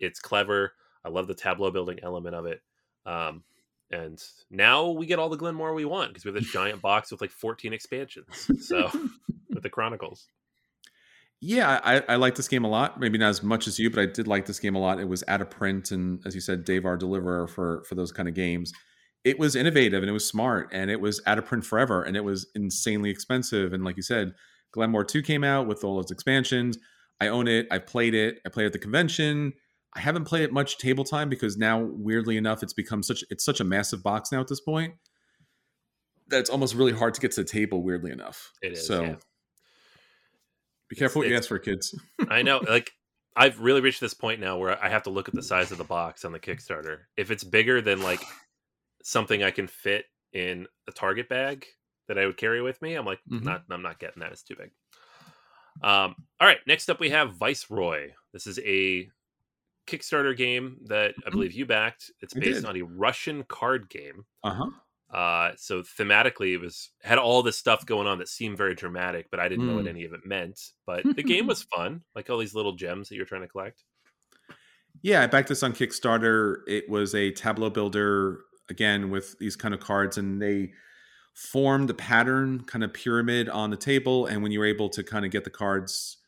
[0.00, 0.06] that.
[0.06, 0.72] it's clever.
[1.04, 2.62] I love the tableau building element of it.
[3.06, 3.44] Um,
[3.92, 4.18] and
[4.50, 7.20] now we get all the Glenmore we want because we have this giant box with
[7.20, 8.50] like 14 expansions.
[8.66, 8.90] So
[9.50, 10.26] with the Chronicles.
[11.40, 13.00] Yeah, I, I like this game a lot.
[13.00, 15.00] Maybe not as much as you, but I did like this game a lot.
[15.00, 18.12] It was out of print, and as you said, Dave our deliverer for for those
[18.12, 18.72] kind of games
[19.24, 22.16] it was innovative and it was smart and it was out of print forever and
[22.16, 23.72] it was insanely expensive.
[23.72, 24.32] And like you said,
[24.72, 26.78] Glenmore 2 came out with all its expansions.
[27.20, 27.68] I own it.
[27.70, 28.38] I played it.
[28.44, 29.52] I played at the convention.
[29.94, 33.44] I haven't played it much table time because now, weirdly enough, it's become such it's
[33.44, 34.94] such a massive box now at this point
[36.28, 37.82] that it's almost really hard to get to the table.
[37.82, 39.14] Weirdly enough, It is, So yeah.
[40.88, 41.94] be careful what you ask for, kids.
[42.28, 42.58] I know.
[42.66, 42.90] Like
[43.36, 45.78] I've really reached this point now where I have to look at the size of
[45.78, 47.00] the box on the Kickstarter.
[47.16, 48.22] If it's bigger than like
[49.02, 51.66] something I can fit in a Target bag
[52.08, 53.42] that I would carry with me, I'm like, Mhm.
[53.44, 53.64] not.
[53.70, 54.32] I'm not getting that.
[54.32, 54.70] It's too big.
[55.82, 56.14] Um.
[56.40, 56.58] All right.
[56.66, 58.12] Next up, we have Viceroy.
[58.32, 59.10] This is a
[59.86, 61.32] Kickstarter game that I Mhm.
[61.32, 62.10] believe you backed.
[62.20, 64.24] It's based on a Russian card game.
[64.44, 64.70] Uh huh.
[65.16, 69.28] Uh, so thematically, it was had all this stuff going on that seemed very dramatic,
[69.30, 69.88] but I didn't know what Mm.
[69.90, 70.58] any of it meant.
[70.86, 73.84] But the game was fun, like all these little gems that you're trying to collect.
[75.02, 76.58] Yeah, I backed this on Kickstarter.
[76.66, 80.72] It was a tableau builder again with these kind of cards, and they
[81.34, 84.26] formed a pattern, kind of pyramid on the table.
[84.26, 86.18] And when you were able to kind of get the cards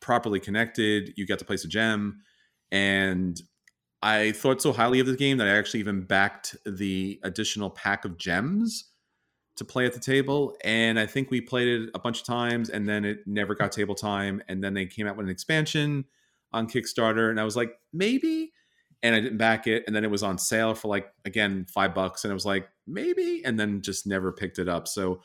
[0.00, 2.22] properly connected, you get to place a gem.
[2.72, 3.40] And
[4.02, 8.04] I thought so highly of the game that I actually even backed the additional pack
[8.04, 8.86] of gems
[9.56, 10.56] to play at the table.
[10.64, 13.72] And I think we played it a bunch of times, and then it never got
[13.72, 14.42] table time.
[14.48, 16.06] And then they came out with an expansion
[16.52, 18.52] on Kickstarter, and I was like, maybe.
[19.02, 21.94] And I didn't back it, and then it was on sale for like again five
[21.94, 24.86] bucks, and I was like, maybe, and then just never picked it up.
[24.86, 25.22] So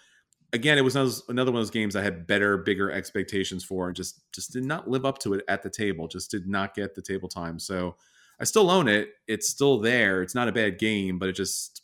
[0.56, 3.96] again, it was another one of those games I had better, bigger expectations for, and
[3.96, 6.08] just just did not live up to it at the table.
[6.08, 7.60] Just did not get the table time.
[7.60, 7.96] So
[8.40, 9.10] I still own it.
[9.28, 10.22] It's still there.
[10.22, 11.82] It's not a bad game, but it just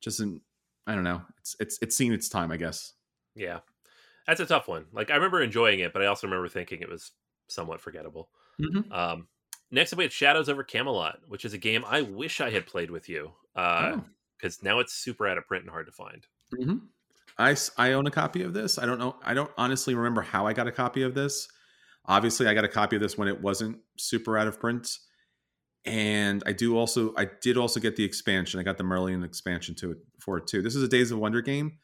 [0.00, 0.40] just isn't.
[0.86, 1.22] I don't know.
[1.38, 2.94] It's it's it's seen its time, I guess.
[3.34, 3.60] Yeah,
[4.26, 4.86] that's a tough one.
[4.92, 7.12] Like I remember enjoying it, but I also remember thinking it was
[7.48, 8.30] somewhat forgettable.
[8.60, 8.92] Mm-hmm.
[8.92, 9.28] Um,
[9.70, 12.66] next up, we had Shadows over Camelot, which is a game I wish I had
[12.66, 14.02] played with you Oh.
[14.38, 16.26] because now it's super out of print and hard to find.
[16.54, 16.76] hmm
[17.38, 18.78] I, I own a copy of this.
[18.78, 19.16] I don't know.
[19.24, 21.48] I don't honestly remember how I got a copy of this.
[22.06, 24.88] Obviously, I got a copy of this when it wasn't super out of print.
[25.84, 28.60] And I do also, I did also get the expansion.
[28.60, 30.62] I got the Merlin expansion to it for it too.
[30.62, 31.78] This is a Days of Wonder game,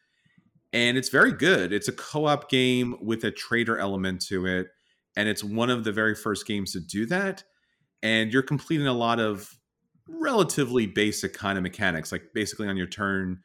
[0.73, 1.73] and it's very good.
[1.73, 4.69] It's a co-op game with a traitor element to it,
[5.17, 7.43] and it's one of the very first games to do that.
[8.01, 9.59] And you're completing a lot of
[10.09, 13.41] relatively basic kind of mechanics, like basically on your turn,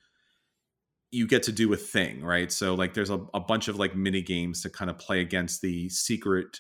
[1.14, 2.52] you get to do a thing, right?
[2.52, 5.62] So like there's a, a bunch of like mini games to kind of play against
[5.62, 6.60] the secret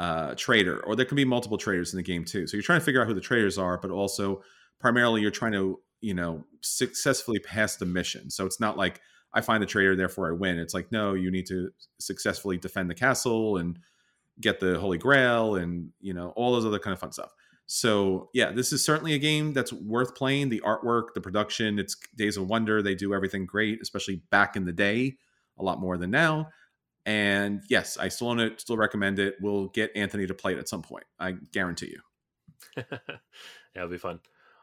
[0.00, 2.48] uh, traitor, or there can be multiple traitors in the game too.
[2.48, 4.42] So you're trying to figure out who the traitors are, but also
[4.80, 8.28] primarily you're trying to you know successfully pass the mission.
[8.28, 9.00] So it's not like
[9.32, 10.58] I find the traitor, therefore I win.
[10.58, 11.70] It's like no, you need to
[12.00, 13.78] successfully defend the castle and
[14.40, 17.32] get the Holy Grail, and you know all those other kind of fun stuff.
[17.66, 20.48] So yeah, this is certainly a game that's worth playing.
[20.48, 22.80] The artwork, the production, it's Days of Wonder.
[22.80, 25.16] They do everything great, especially back in the day,
[25.58, 26.48] a lot more than now.
[27.04, 29.36] And yes, I still own it, still recommend it.
[29.40, 31.04] We'll get Anthony to play it at some point.
[31.18, 32.00] I guarantee you.
[32.90, 33.08] yeah,
[33.74, 34.20] it'll be fun.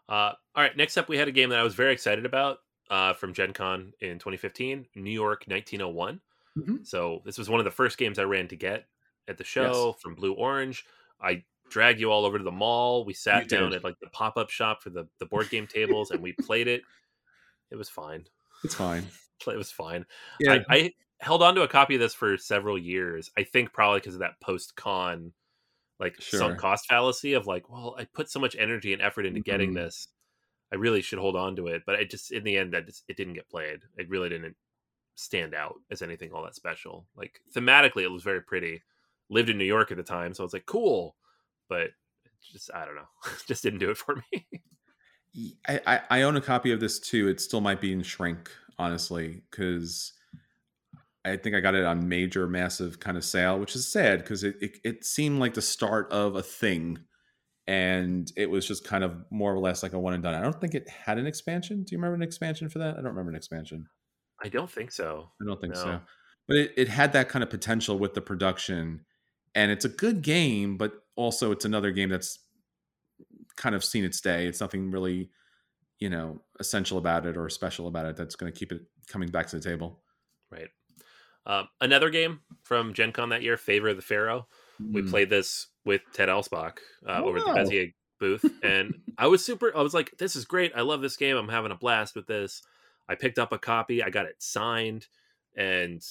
[0.10, 2.60] Uh, all right, next up, we had a game that I was very excited about
[2.90, 6.20] uh, from Gen Con in 2015, New York 1901.
[6.58, 6.86] Mhm.
[6.86, 8.86] So this was one of the first games I ran to get
[9.28, 10.86] at the show from Blue Orange.
[11.22, 11.44] I
[11.74, 13.04] dragged you all over to the mall.
[13.04, 13.78] We sat You down did.
[13.78, 16.68] at like the pop up shop for the the board game tables, and we played
[16.68, 16.84] it.
[17.72, 18.26] It was fine.
[18.64, 19.08] It's fine.
[19.46, 20.06] It was fine.
[20.40, 23.30] Yeah, I, I held on to a copy of this for several years.
[23.38, 25.34] I think probably because of that post con,
[26.00, 26.40] like Sure.
[26.40, 29.72] sunk cost fallacy of like, well, I put so much energy and effort into getting
[29.72, 29.76] Mhm.
[29.84, 30.08] this.
[30.72, 33.04] I really should hold on to it, but I just in the end that just,
[33.10, 33.82] it didn't get played.
[33.98, 34.56] It really didn't
[35.16, 37.06] stand out as anything all that special.
[37.18, 38.82] Like thematically, it was very pretty.
[39.30, 41.18] Lived in New York at the time, so I was like, cool,
[41.70, 41.90] but
[42.52, 43.10] just I don't know,
[43.48, 44.48] just didn't do it for me.
[45.68, 47.28] I, I, I own a copy of this too.
[47.28, 50.14] It still might be in shrink, honestly, because
[51.26, 54.44] I think I got it on major, massive kind of sale, which is sad because
[54.44, 57.00] it, it it seemed like the start of a thing,
[57.66, 60.36] and it was just kind of more or less like a one and done.
[60.36, 61.84] I don't think it had an expansion.
[61.84, 62.94] Do you remember an expansion for that?
[62.94, 63.88] I don't remember an expansion.
[64.44, 65.30] I don't think so.
[65.42, 65.82] I don't think No.
[65.82, 66.02] so.
[66.48, 69.06] But it, it had that kind of potential with the production,
[69.56, 72.40] and it's a good game, but also it's another game that's
[73.56, 74.48] kind of seen its day.
[74.48, 75.30] It's nothing really,
[76.00, 79.30] you know, essential about it or special about it that's going to keep it coming
[79.30, 80.04] back to the table.
[80.52, 80.70] Right.
[81.46, 84.48] Um, another game from Gen Con that year, Favor of the Pharaoh.
[84.80, 85.10] We Mm.
[85.10, 86.78] played this with Ted Alspach
[87.08, 87.52] uh, Oh, over at the.
[87.52, 89.76] Bezier booth, and I was super.
[89.76, 90.72] I was like, "This is great!
[90.76, 91.38] I love this game.
[91.38, 92.62] I'm having a blast with this."
[93.08, 94.02] I picked up a copy.
[94.02, 95.08] I got it signed,
[95.56, 96.02] and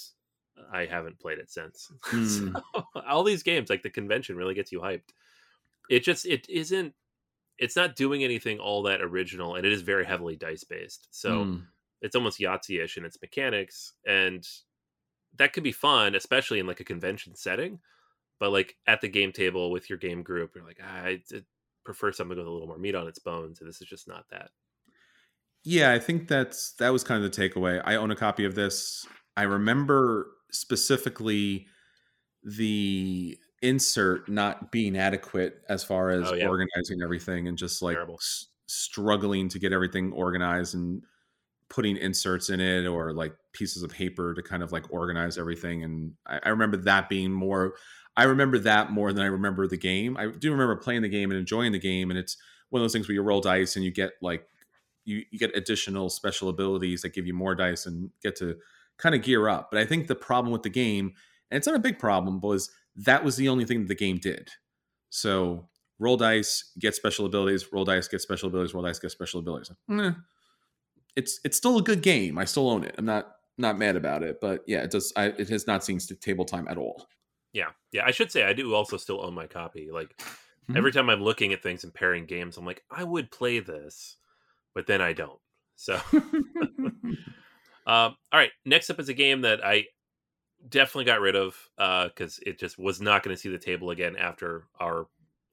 [0.72, 1.90] I haven't played it since.
[2.04, 2.26] Hmm.
[2.26, 5.10] So, all these games, like the convention, really gets you hyped.
[5.90, 6.94] It just it isn't.
[7.58, 11.08] It's not doing anything all that original, and it is very heavily dice based.
[11.10, 11.66] So Mm.
[12.00, 14.46] it's almost Yahtzee-ish in its mechanics, and
[15.38, 17.80] that could be fun, especially in like a convention setting.
[18.40, 21.44] But like at the game table with your game group, you're like, ah, it,
[21.84, 24.24] prefer something with a little more meat on its bones, and this is just not
[24.30, 24.50] that.
[25.64, 27.80] Yeah, I think that's that was kind of the takeaway.
[27.84, 29.06] I own a copy of this.
[29.36, 31.66] I remember specifically
[32.44, 36.48] the insert not being adequate as far as Oh, yeah.
[36.48, 41.02] organizing everything and just like s- struggling to get everything organized and
[41.68, 45.84] putting inserts in it or like pieces of paper to kind of like organize everything
[45.84, 47.74] and I, I remember that being more
[48.16, 51.30] i remember that more than i remember the game i do remember playing the game
[51.30, 52.36] and enjoying the game and it's
[52.70, 54.48] one of those things where you roll dice and you get like
[55.04, 58.58] you, you get additional special abilities that give you more dice and get to
[58.98, 61.12] kind of gear up but i think the problem with the game
[61.50, 64.18] and it's not a big problem was that was the only thing that the game
[64.18, 64.50] did
[65.10, 65.68] so
[65.98, 69.70] roll dice get special abilities roll dice get special abilities roll dice get special abilities
[71.16, 74.22] it's it's still a good game i still own it i'm not not mad about
[74.22, 77.06] it but yeah it does I, it has not seen table time at all
[77.52, 78.04] Yeah, yeah.
[78.06, 79.90] I should say I do also still own my copy.
[79.92, 80.18] Like
[80.70, 80.76] Mhm.
[80.78, 84.16] every time I'm looking at things and pairing games, I'm like, I would play this,
[84.74, 85.38] but then I don't.
[85.76, 86.00] So,
[87.86, 88.50] um, all right.
[88.64, 89.86] Next up is a game that I
[90.68, 94.16] definitely got rid of because it just was not going to see the table again
[94.16, 95.06] after our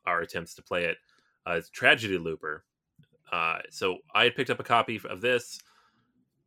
[0.05, 0.97] our attempts to play it.
[1.47, 2.63] Uh, it's Tragedy Looper.
[3.32, 5.59] Uh, so I had picked up a copy of this.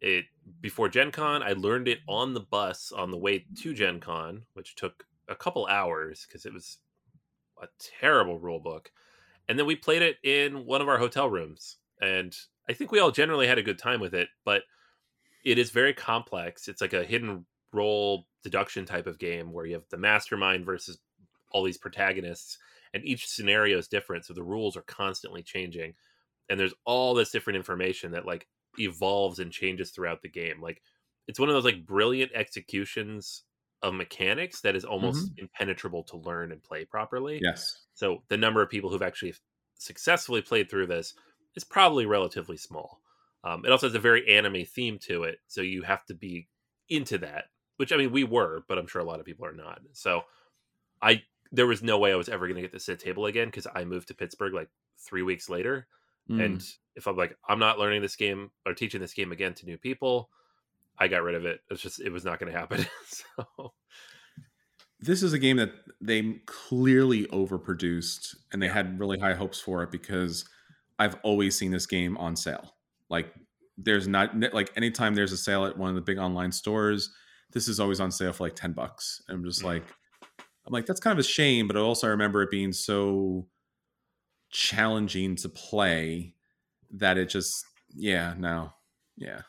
[0.00, 0.24] It
[0.60, 4.44] before Gen Con, I learned it on the bus on the way to Gen Con,
[4.54, 6.78] which took a couple hours because it was
[7.62, 8.90] a terrible rule book.
[9.48, 11.76] And then we played it in one of our hotel rooms.
[12.00, 12.36] And
[12.68, 14.62] I think we all generally had a good time with it, but
[15.44, 16.68] it is very complex.
[16.68, 20.98] It's like a hidden role deduction type of game where you have the mastermind versus
[21.50, 22.58] all these protagonists,
[22.94, 24.24] and each scenario is different.
[24.24, 25.94] So the rules are constantly changing.
[26.48, 28.46] And there's all this different information that like
[28.78, 30.60] evolves and changes throughout the game.
[30.60, 30.82] Like
[31.26, 33.44] it's one of those like brilliant executions
[33.82, 35.42] of mechanics that is almost mm-hmm.
[35.42, 37.40] impenetrable to learn and play properly.
[37.42, 39.34] yes So the number of people who've actually
[39.78, 41.14] successfully played through this
[41.56, 43.01] is probably relatively small.
[43.44, 46.48] Um, it also has a very anime theme to it, so you have to be
[46.88, 47.46] into that.
[47.76, 49.80] Which I mean, we were, but I'm sure a lot of people are not.
[49.92, 50.22] So
[51.00, 53.48] I there was no way I was ever going to get to sit table again
[53.48, 54.68] because I moved to Pittsburgh like
[54.98, 55.86] three weeks later,
[56.30, 56.44] Mm.
[56.44, 56.64] and
[56.94, 59.76] if I'm like I'm not learning this game or teaching this game again to new
[59.76, 60.30] people,
[60.98, 61.60] I got rid of it.
[61.70, 62.86] It's just it was not going to happen.
[63.06, 63.72] so
[65.00, 69.82] this is a game that they clearly overproduced and they had really high hopes for
[69.82, 70.48] it because
[70.98, 72.76] I've always seen this game on sale.
[73.12, 73.32] Like
[73.78, 77.12] there's not like anytime there's a sale at one of the big online stores,
[77.52, 79.22] this is always on sale for like 10 bucks.
[79.28, 79.66] And I'm just Mhm.
[79.66, 79.84] like
[80.66, 83.46] I'm like that's kind of a shame, but also I also remember it being so
[84.50, 86.34] challenging to play
[86.90, 88.72] that it just yeah, no.
[89.16, 89.42] Yeah.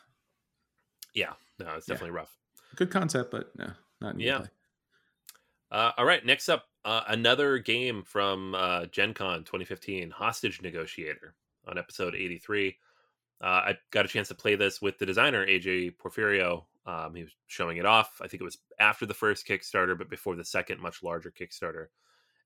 [1.14, 1.94] yeah, no, it's Yeah.
[1.94, 2.36] definitely rough.
[2.76, 4.40] Good concept, but no, not Yeah.
[4.40, 4.46] yeah.
[5.70, 11.34] Uh, all right, next up, uh, another game from uh, Gen Con 2015, Hostage Negotiator
[11.66, 12.78] on episode 83.
[13.42, 16.64] Uh, I got a chance to play this with the designer, AJ Porfirio.
[16.86, 18.20] Um, he was showing it off.
[18.22, 21.86] I think it was after the first Kickstarter, but before the second, much larger Kickstarter.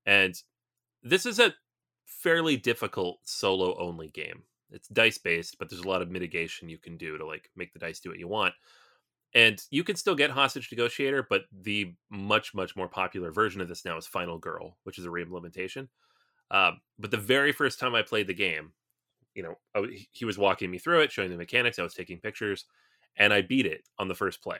[0.05, 0.35] And
[1.03, 1.53] this is a
[2.05, 4.43] fairly difficult solo only game.
[4.71, 7.73] It's dice based, but there's a lot of mitigation you can do to like make
[7.73, 8.53] the dice do what you want
[9.33, 13.67] and you can still get hostage negotiator but the much much more popular version of
[13.67, 15.87] this now is final girl which is a reimplementation
[16.51, 18.71] um, but the very first time i played the game
[19.39, 22.21] you know I he was walking me through it showing the mechanics i was taking
[22.21, 22.65] pictures
[23.17, 24.59] and i beat it on the first play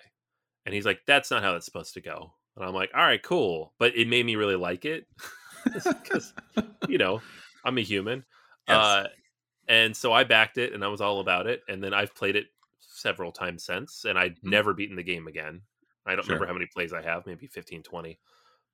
[0.66, 3.24] and he's like that's not how it's supposed to go and i'm like all right
[3.24, 5.08] cool but it made me really like it
[5.74, 6.34] because
[6.88, 7.26] you know
[7.64, 8.26] i'm a human
[8.68, 8.98] Yes.
[8.98, 9.08] uh,
[9.68, 11.64] and so I backed it and I was all about it.
[11.68, 12.48] And then I've played it
[12.80, 14.52] several times since and I'd Mhm.
[14.52, 15.62] never beaten the game again.
[16.06, 16.28] I don't Sure.
[16.28, 18.20] remember how many plays I have, maybe 15, 20.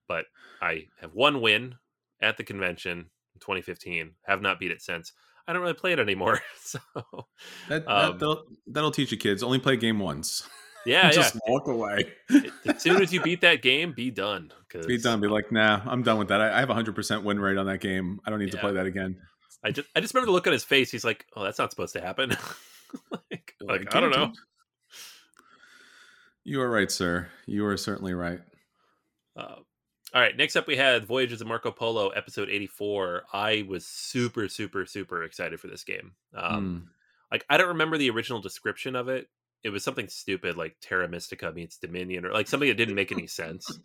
[0.08, 0.28] But
[0.62, 1.76] I have one win
[2.22, 4.16] at the convention in 2015.
[4.26, 5.14] Have not beat it since.
[5.48, 6.40] I don't really play it anymore.
[6.66, 6.80] So
[7.70, 9.44] That, that Um, that'll, that'll teach you kids.
[9.44, 10.48] Only play game once.
[10.86, 11.12] yeah, yeah.
[11.12, 12.12] just walk away.
[12.66, 14.52] as soon as you beat that game, be done.
[14.70, 15.22] 'cause Be done.
[15.22, 16.42] Be like, nah, I'm done with that.
[16.42, 18.20] I, I have hundred percent win rate on that game.
[18.26, 19.18] I don't need to play that again.
[19.64, 20.92] I just I just remember the look on his face.
[20.92, 22.30] He's like, "Oh, that's not supposed to happen."
[23.32, 24.32] like, like I don't know.
[26.44, 27.30] You are right, sir.
[27.48, 28.40] You are certainly right.
[29.36, 29.56] Uh,
[30.16, 33.24] all right, next up we had Voyages of Marco Polo, episode 84.
[33.34, 36.14] I was super, super, super excited for this game.
[36.34, 36.92] Um, Mm.
[37.32, 39.28] Like, I don't remember the original description of it.
[39.64, 43.12] It was something stupid like Terra Mystica meets Dominion, or like something that didn't make
[43.12, 43.78] any sense.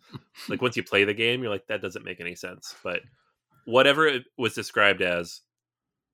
[0.47, 2.75] like, once you play the game, you're like, that doesn't make any sense.
[2.81, 3.01] But
[3.65, 5.41] whatever it was described as,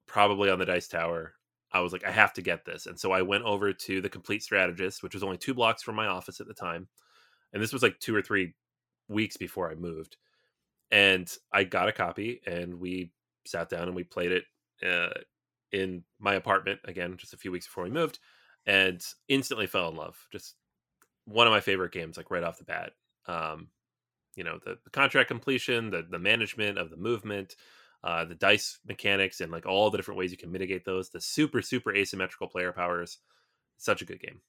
[0.07, 1.34] probably on the Dice Tower,
[1.72, 2.88] I was like, I have to get this.
[2.88, 5.95] And so I went over to the Complete Strategist, which was only two blocks from
[5.95, 6.88] my office at the time.
[7.53, 8.55] And this was like two or three
[9.07, 10.17] weeks before I moved.
[10.91, 13.11] And I got a copy and we
[13.45, 14.43] sat down and we played it
[14.87, 15.19] uh,
[15.71, 18.19] in my apartment again, just a few weeks before we moved,
[18.65, 20.17] and instantly fell in love.
[20.31, 20.55] Just
[21.25, 22.93] one of my favorite games, like right off the bat.
[23.27, 23.69] Um,
[24.35, 27.55] you know, the, the contract completion, the the management of the movement,
[28.03, 31.09] uh, the dice mechanics, and like all the different ways you can mitigate those.
[31.09, 33.19] The super super asymmetrical player powers.
[33.77, 34.41] Such a good game.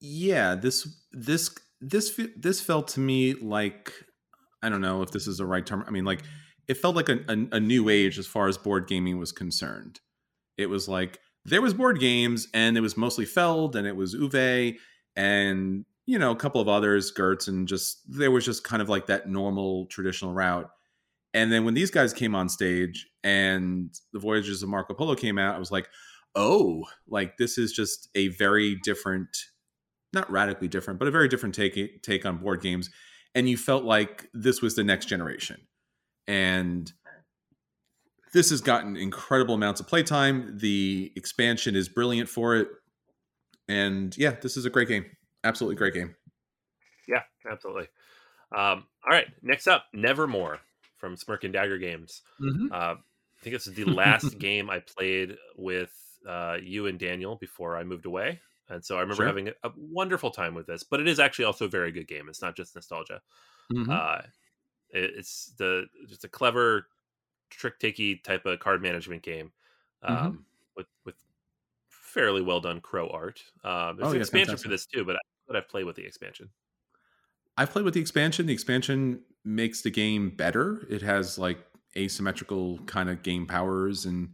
[0.00, 3.92] Yeah, this this this this felt to me like
[4.62, 5.84] I don't know if this is the right term.
[5.86, 6.22] I mean, like
[6.68, 10.00] it felt like a, a, a new age as far as board gaming was concerned.
[10.56, 14.14] It was like there was board games, and it was mostly Feld, and it was
[14.14, 14.76] Uwe,
[15.16, 18.88] and you know a couple of others, Gertz, and just there was just kind of
[18.88, 20.70] like that normal traditional route.
[21.34, 25.38] And then when these guys came on stage and the Voyages of Marco Polo came
[25.38, 25.88] out, I was like,
[26.34, 29.34] oh, like this is just a very different,
[30.12, 32.90] not radically different, but a very different take take on board games.
[33.34, 35.60] And you felt like this was the next generation.
[36.26, 36.92] And
[38.32, 40.58] this has gotten incredible amounts of playtime.
[40.58, 42.68] The expansion is brilliant for it.
[43.68, 45.06] And yeah, this is a great game.
[45.44, 46.14] Absolutely great game.
[47.08, 47.88] Yeah, absolutely.
[48.54, 50.60] Um, all right, next up, Nevermore
[50.98, 52.22] from Smirk and Dagger Games.
[52.40, 52.66] Mm-hmm.
[52.72, 52.96] Uh, I
[53.42, 55.92] think this is the last game I played with
[56.28, 58.40] uh, you and Daniel before I moved away.
[58.68, 59.26] And so I remember sure.
[59.26, 62.06] having a, a, wonderful time with this, but it is actually also a very good
[62.06, 62.28] game.
[62.28, 63.20] It's not just nostalgia.
[63.72, 63.90] Mm-hmm.
[63.90, 64.22] Uh,
[64.90, 66.86] it, it's the just a clever
[67.50, 69.52] trick takey type of card management game
[70.04, 70.12] mm-hmm.
[70.14, 70.36] um, mm-hmm.
[70.76, 71.14] with with
[71.88, 73.42] fairly well done crow art.
[73.64, 74.64] Uh, there's oh, an yeah, expansion fantastic.
[74.64, 76.48] for this too, but I, but I've played with the expansion.
[77.56, 78.46] I've played with the expansion.
[78.46, 80.86] The expansion makes the game better.
[80.88, 81.58] It has like
[81.96, 84.30] asymmetrical kind of game powers and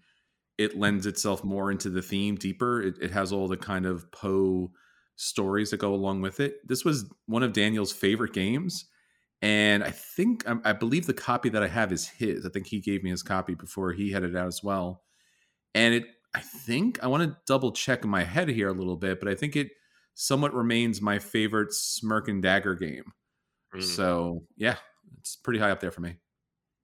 [0.58, 2.82] it lends itself more into the theme deeper.
[2.82, 4.72] It, it has all the kind of Poe
[5.16, 6.56] stories that go along with it.
[6.66, 8.86] This was one of Daniel's favorite games.
[9.40, 12.44] And I think, I, I believe the copy that I have is his.
[12.44, 15.04] I think he gave me his copy before he had it out as well.
[15.74, 18.96] And it, I think, I want to double check in my head here a little
[18.96, 19.68] bit, but I think it
[20.14, 23.12] somewhat remains my favorite Smirk and Dagger game.
[23.74, 23.82] Mm.
[23.82, 24.76] So yeah,
[25.20, 26.16] it's pretty high up there for me.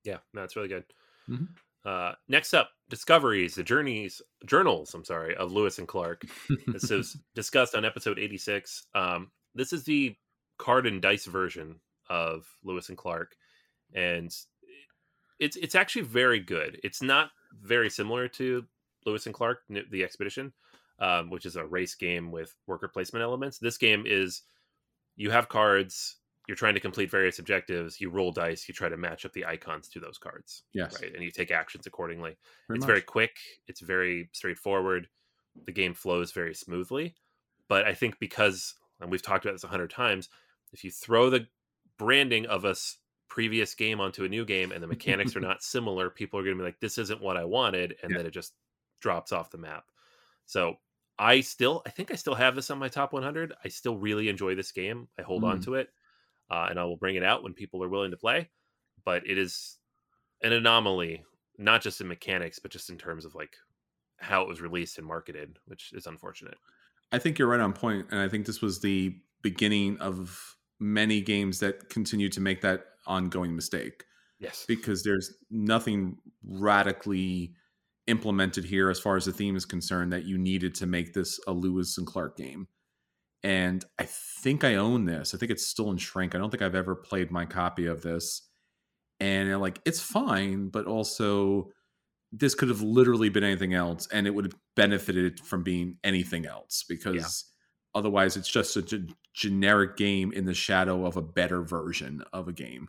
[0.05, 0.85] Yeah, no, it's really good.
[1.29, 1.45] Mm-hmm.
[1.85, 4.95] Uh, next up, discoveries, the journeys, journals.
[4.95, 6.25] I'm sorry, of Lewis and Clark.
[6.67, 8.87] this is discussed on episode 86.
[8.95, 10.17] Um, this is the
[10.59, 11.77] card and dice version
[12.09, 13.37] of Lewis and Clark,
[13.95, 14.35] and
[15.39, 16.81] it's it's actually very good.
[16.83, 17.31] It's not
[17.61, 18.65] very similar to
[19.07, 20.53] Lewis and Clark, the expedition,
[20.99, 23.59] um, which is a race game with worker placement elements.
[23.59, 24.43] This game is
[25.17, 26.17] you have cards,
[26.47, 29.47] you're trying to complete various objectives, you roll dice, you try to match up the
[29.47, 30.63] icons to those cards.
[30.75, 31.01] Yes.
[31.01, 31.15] Right.
[31.15, 32.37] And you take actions accordingly.
[32.69, 32.87] Very it's much.
[32.87, 33.37] very quick,
[33.67, 35.09] it's very straightforward.
[35.67, 37.15] The game flows very smoothly.
[37.69, 40.29] But I think because, and we've talked about this a hundred times,
[40.73, 41.47] if you throw the
[41.99, 42.75] branding of a
[43.29, 46.57] previous game onto a new game and the mechanics are not similar, people are going
[46.57, 47.95] to be like, this isn't what I wanted.
[48.03, 48.19] And yeah.
[48.19, 48.53] then it just
[49.01, 49.85] drops off the map.
[50.47, 50.75] So
[51.19, 53.55] I still, I think I still have this on my top 100.
[53.65, 55.09] I still really enjoy this game.
[55.19, 55.49] I hold mm.
[55.49, 55.89] on to it,
[56.51, 58.51] uh, and I will bring it out when people are willing to play.
[59.05, 59.79] But it is
[60.43, 61.25] an anomaly,
[61.59, 63.57] not just in mechanics, but just in terms of like
[64.19, 66.57] how it was released and marketed, which is unfortunate.
[67.13, 71.21] I think you're right on point, and I think this was the beginning of many
[71.21, 74.05] games that continue to make that ongoing mistake.
[74.41, 77.55] Yes, because there's nothing radically
[78.07, 81.41] implemented here as far as the theme is concerned that you needed to make this
[81.47, 82.69] a Lewis and Clark game.
[83.45, 85.35] And I think I own this.
[85.35, 86.35] I think it's still in shrink.
[86.35, 88.49] I don't think I've ever played my copy of this.
[89.21, 91.69] And uh, like it's fine, but also
[92.33, 96.47] this could have literally been anything else and it would have benefited from being anything
[96.47, 97.99] else because yeah.
[98.01, 102.49] otherwise it's just a g- generic game in the shadow of a better version of
[102.49, 102.89] a game.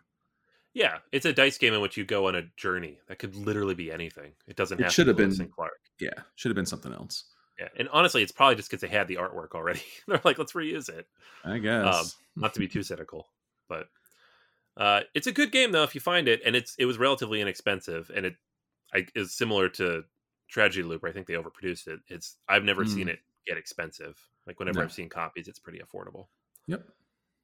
[0.73, 2.97] Yeah, it's a dice game in which you go on a journey.
[3.07, 4.31] That could literally be anything.
[4.47, 4.79] It doesn't.
[4.79, 5.79] It should have been Clark.
[5.99, 7.25] Yeah, should have been something else.
[7.59, 9.81] Yeah, and honestly, it's probably just because they had the artwork already.
[10.07, 11.07] They're like, let's reuse it.
[11.43, 11.95] I guess.
[11.95, 13.27] Um, not to be too cynical,
[13.69, 13.87] but
[14.77, 17.41] uh, it's a good game though if you find it, and it's it was relatively
[17.41, 18.35] inexpensive, and it
[18.93, 20.03] I, is similar to
[20.49, 21.03] Tragedy Loop.
[21.05, 21.99] I think they overproduced it.
[22.07, 22.89] It's I've never mm.
[22.89, 24.19] seen it get expensive.
[24.45, 24.85] Like whenever no.
[24.85, 26.27] I've seen copies, it's pretty affordable.
[26.67, 26.83] Yep.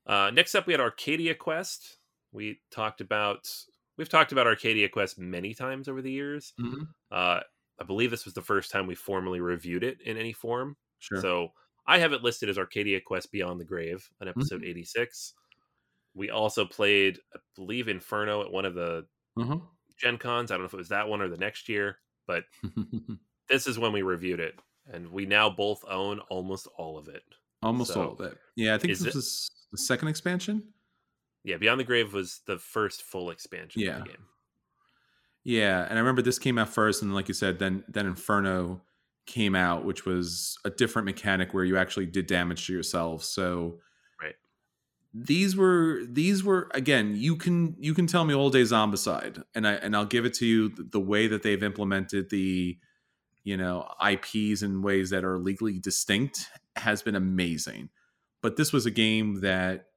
[0.05, 1.97] Uh, next up, we had Arcadia Quest
[2.31, 3.49] we talked about
[3.97, 6.53] we've talked about Arcadia Quest many times over the years.
[6.59, 6.83] Mm-hmm.
[7.11, 7.41] Uh,
[7.81, 10.77] I believe this was the first time we formally reviewed it in any form.
[10.99, 11.19] Sure.
[11.19, 11.47] So
[11.87, 14.69] I have it listed as Arcadia Quest Beyond the Grave on episode mm-hmm.
[14.69, 15.33] 86.
[16.13, 19.65] We also played, I believe, Inferno at one of the mm-hmm.
[19.97, 20.51] Gen Cons.
[20.51, 22.43] I don't know if it was that one or the next year, but
[23.49, 24.59] this is when we reviewed it.
[24.93, 27.23] And we now both own almost all of it.
[27.63, 28.37] Almost so, all of it.
[28.55, 30.63] Yeah, I think this it, is the second expansion.
[31.43, 33.97] Yeah, Beyond the Grave was the first full expansion yeah.
[33.97, 34.25] of the game.
[35.43, 38.81] Yeah, and I remember this came out first, and like you said, then then Inferno
[39.25, 43.23] came out, which was a different mechanic where you actually did damage to yourself.
[43.23, 43.79] So
[44.21, 44.35] Right.
[45.13, 49.67] these were these were again you can you can tell me all day zombicide and
[49.67, 52.77] i and i'll give it to you the, the way that they've implemented the
[53.43, 57.89] you know ips in ways that are legally distinct has been amazing
[58.41, 59.87] but this was a game that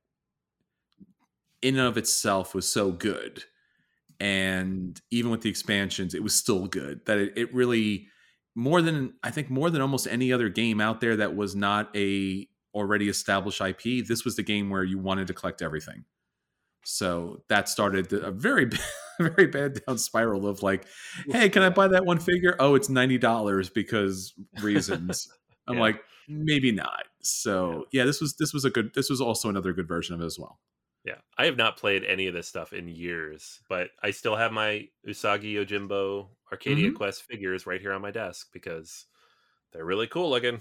[1.62, 3.45] in and of itself was so good
[4.21, 7.05] and even with the expansions it was still good.
[7.07, 8.09] That it, it really
[8.57, 11.95] more than i think more than almost any other game out there that was not
[11.97, 16.05] a already established ip this was the game where you wanted to collect everything.
[16.85, 18.71] So that started a very
[19.21, 20.87] very bad down spiral of like
[21.29, 22.57] hey can i buy that one figure?
[22.59, 25.29] Oh it's $90 because reasons.
[25.69, 25.81] I'm Yeah.
[25.81, 27.05] like maybe not.
[27.23, 30.21] So yeah this was this was a good this was also another good version of
[30.21, 30.59] it as well
[31.05, 34.53] Yeah, I have not played any of this stuff in years, but I still have
[34.53, 36.97] my Usagi Yojimbo Arcadia Mm-hmm.
[36.97, 39.05] Quest figures right here on my desk because
[39.73, 40.61] they're really cool looking.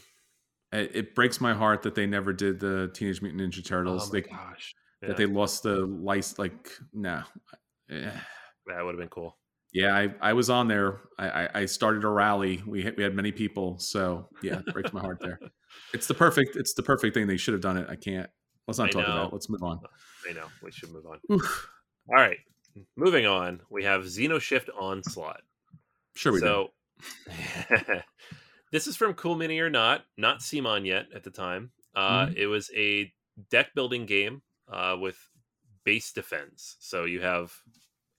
[0.74, 4.20] it, breaks my heart that they never did the teenage mutant ninja turtles oh my
[4.20, 7.22] they, gosh, that they lost the license like no
[7.92, 8.10] Eh.
[8.68, 9.38] that would have been cool.
[9.72, 13.04] yeah i i was on there i i, I started a rally we had, we
[13.04, 15.40] had many people so yeah it breaks my heart there
[15.94, 18.30] it's the perfect it's the perfect thing they should have done it i can't
[18.68, 19.80] let's not I talk about it let's move on
[20.30, 21.20] I know we should move on.
[21.32, 21.70] Oof.
[22.10, 22.38] All right,
[22.96, 23.62] moving on.
[23.70, 25.42] We have Xenoshyft Onslaught.
[26.16, 26.70] sure we do so
[28.72, 31.72] this is from Cool Mini or Not, not CMON yet at the time.
[31.96, 32.36] Uh, Mhm.
[32.38, 33.12] It was a
[33.50, 34.42] deck building game
[34.72, 35.18] uh, with
[35.84, 36.78] base defense.
[36.80, 37.54] So you have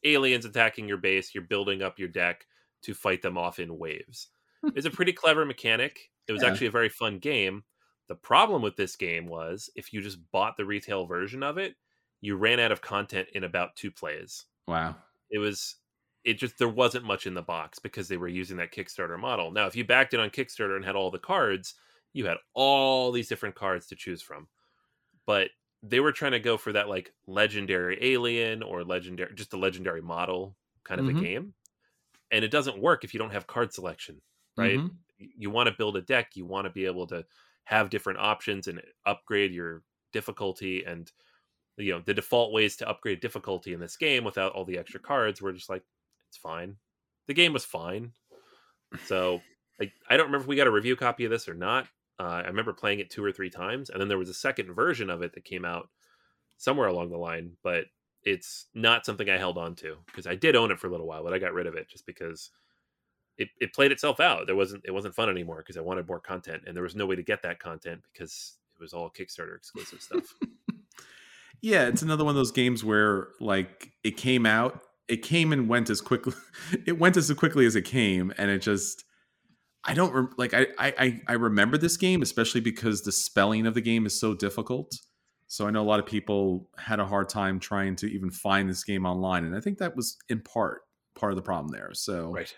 [0.04, 2.46] aliens attacking your base, you're building up your deck
[2.82, 4.28] to fight them off in waves.
[4.74, 6.10] it's a pretty clever mechanic.
[6.28, 6.50] It was Yeah.
[6.50, 7.64] actually a very fun game.
[8.08, 11.76] The problem with this game was if you just bought the retail version of it,
[12.20, 14.96] you ran out of content in about two plays wow
[15.30, 15.76] it was
[16.24, 19.50] it just there wasn't much in the box because they were using that Kickstarter model.
[19.50, 21.74] Now, if you backed it on Kickstarter and had all the cards,
[22.14, 24.48] you had all these different cards to choose from.
[25.26, 25.50] But
[25.82, 30.02] they were trying to go for that like legendary alien or legendary just a legendary
[30.02, 31.10] model kind of Mhm.
[31.10, 31.54] a game.
[32.30, 34.22] And it doesn't work if you don't have card selection,
[34.56, 34.82] right?
[34.82, 34.98] Mhm.
[35.18, 37.26] You- You want to build a deck, you want to be able to
[37.64, 41.10] have different options and upgrade your difficulty and
[41.76, 45.00] you know the default ways to upgrade difficulty in this game without all the extra
[45.00, 45.82] cards were just like
[46.28, 46.76] it's fine.
[47.26, 48.12] The game was fine.
[49.06, 49.40] So
[49.80, 51.88] like i don't remember if we got a review copy of this or not.
[52.20, 54.72] Uh, i remember playing it two or three times and then there was a second
[54.72, 55.88] version of it that came out
[56.58, 57.86] somewhere along the line but
[58.22, 61.08] it's not something i held on to because i did own it for a little
[61.08, 62.52] while but i got rid of it just because
[63.38, 64.46] it, it played itself out.
[64.46, 67.06] There wasn't it wasn't fun anymore because i wanted more content and there was no
[67.06, 70.34] way to get that content because it was all kickstarter exclusive stuff.
[71.60, 75.66] Yeah it's another one of those games where like it came out it came and
[75.66, 76.34] went as quickly
[76.86, 79.04] it went as quickly as it came and it just
[79.82, 83.72] i don't rem- like I i i remember this game especially because the spelling of
[83.72, 84.94] the game is so difficult.
[85.46, 88.68] So i know a lot of people had a hard time trying to even find
[88.68, 90.82] this game online and i think that was in part
[91.14, 91.90] part of the problem there.
[91.94, 92.54] So right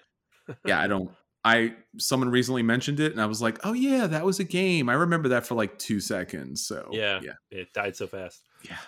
[0.64, 1.11] yeah i don't
[1.44, 4.88] i someone recently mentioned it and i was like oh yeah that was a game
[4.88, 7.20] i remember that for like two seconds so Yeah.
[7.22, 8.78] yeah it died so fast yeah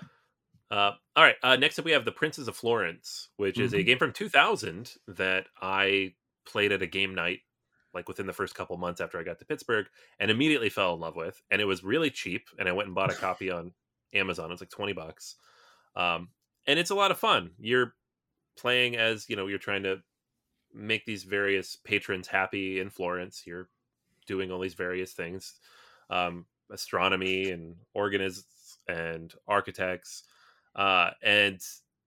[0.71, 1.37] Uh, all right.
[1.43, 3.87] Uh, next up, we have The Princes of Florence, which is a Mhm.
[3.87, 7.41] game from 2000 that I played at a game night,
[7.95, 9.87] like within the first couple months after I got to Pittsburgh,
[10.19, 11.43] and immediately fell in love with.
[11.51, 13.73] And it was really cheap, and I went and bought a copy on
[14.13, 14.51] Amazon.
[14.51, 15.37] It was like 20 bucks.
[15.97, 16.33] Um,
[16.67, 17.55] and it's a lot of fun.
[17.59, 17.95] You're
[18.59, 20.03] playing as, you know, you're trying to
[20.75, 23.45] make these various patrons happy in Florence.
[23.47, 23.69] You're
[24.27, 25.55] doing all these various things
[26.11, 30.25] um, astronomy and organists and architects.
[30.75, 31.61] Uh, and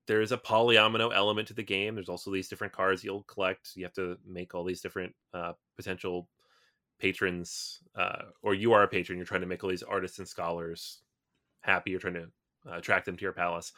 [0.07, 1.95] there's a polyomino element to the game.
[1.95, 3.71] There's also these different cards you'll collect.
[3.75, 6.27] You have to make all these different uh, potential
[6.99, 9.17] patrons, uh, or you are a patron.
[9.17, 10.99] You're trying to make all these artists and scholars
[11.61, 11.91] happy.
[11.91, 12.27] You're trying to
[12.67, 13.73] uh, attract them to your palace.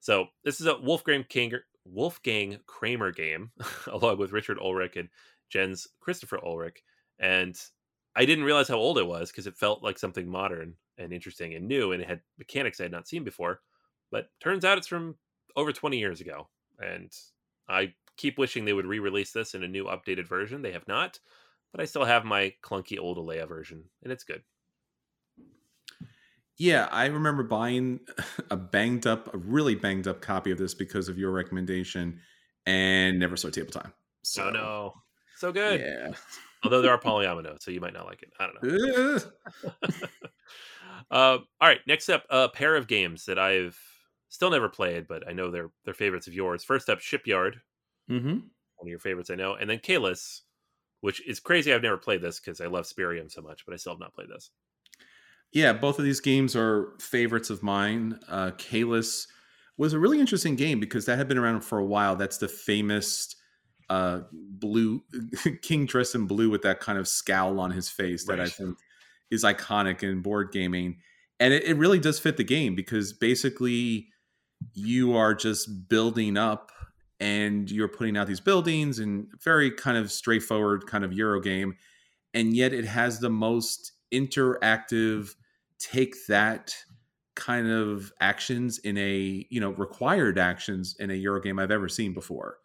[0.00, 1.52] So this is a Wolfgang King,
[1.84, 3.50] Wolfgang Kramer game,
[3.86, 5.08] along with Richard Ulrich and
[5.48, 6.82] Jens Christopher Ulrich.
[7.18, 7.58] And
[8.16, 11.54] I didn't realize how old it was because it felt like something modern and interesting
[11.54, 13.60] and new, and it had mechanics I had not seen before.
[14.10, 15.16] But turns out it's from
[15.56, 17.12] over 20 years ago, and
[17.68, 20.62] I keep wishing they would re-release this in a new updated version.
[20.62, 21.18] They have not,
[21.72, 24.42] but I still have my clunky old Alea version, and it's good.
[26.60, 28.00] Yeah, I remember buying
[28.50, 32.20] a banged up, a really banged up copy of this because of your recommendation,
[32.66, 33.94] and never saw table time.
[34.22, 34.94] So oh no,
[35.38, 35.80] so good.
[35.80, 36.12] yeah.
[36.62, 38.30] Although there are polyomino, so you might not like it.
[38.38, 39.18] I don't know.
[41.10, 43.76] Uh, all right, next up, a pair of games that I've
[44.28, 46.62] still never played, but I know they're they're favorites of yours.
[46.62, 47.60] First up, Shipyard.
[48.08, 48.42] Mhm.
[48.76, 49.54] one of your favorites, I know.
[49.54, 50.42] And then Caylus,
[51.00, 51.72] which is crazy.
[51.72, 54.14] I've never played this because I love Spyrium so much, but I still have not
[54.14, 54.50] played this.
[55.52, 58.20] Yeah, both of these games are favorites of mine.
[58.28, 59.26] Uh, Caylus
[59.76, 62.14] was a really interesting game because that had been around for a while.
[62.14, 63.34] That's the famous
[63.88, 65.02] uh, blue
[65.62, 68.78] king dressed in blue with that kind of scowl on his face that I think
[69.30, 70.98] is iconic in board gaming.
[71.40, 74.08] And it, it really does fit the game because basically
[74.74, 76.70] you are just building up
[77.18, 81.76] and you're putting out these buildings and very kind of straightforward kind of Euro game.
[82.34, 85.34] And yet it has the most interactive
[85.80, 86.74] take that
[87.34, 91.88] kind of actions in a you know required actions in a Euro game I've ever
[91.88, 92.58] seen before.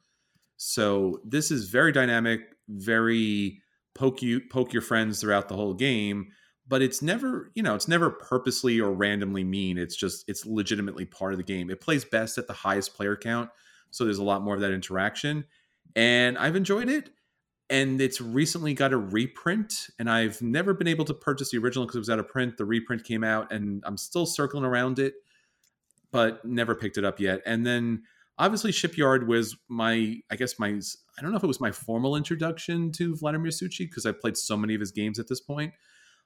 [0.57, 3.61] So this is very dynamic, very
[3.93, 6.27] poke you poke your friends throughout the whole game,
[6.67, 9.77] but it's never, you know, it's never purposely or randomly mean.
[9.77, 11.69] It's just it's legitimately part of the game.
[11.69, 13.49] It plays best at the highest player count,
[13.91, 15.45] so there's a lot more of that interaction.
[15.95, 17.11] And I've enjoyed it.
[17.69, 21.85] And it's recently got a reprint, and I've never been able to purchase the original
[21.85, 22.57] because it was out of print.
[22.57, 25.15] The reprint came out, and I'm still circling around it,
[26.11, 27.41] but never picked it up yet.
[27.45, 28.03] And then
[28.37, 32.15] obviously shipyard was my i guess my i don't know if it was my formal
[32.15, 35.73] introduction to vladimir suchy because i played so many of his games at this point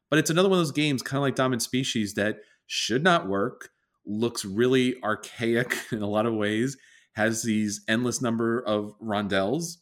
[0.09, 3.27] but it's another one of those games kind of like dominant species that should not
[3.27, 3.69] work
[4.05, 6.77] looks really archaic in a lot of ways
[7.13, 9.77] has these endless number of rondels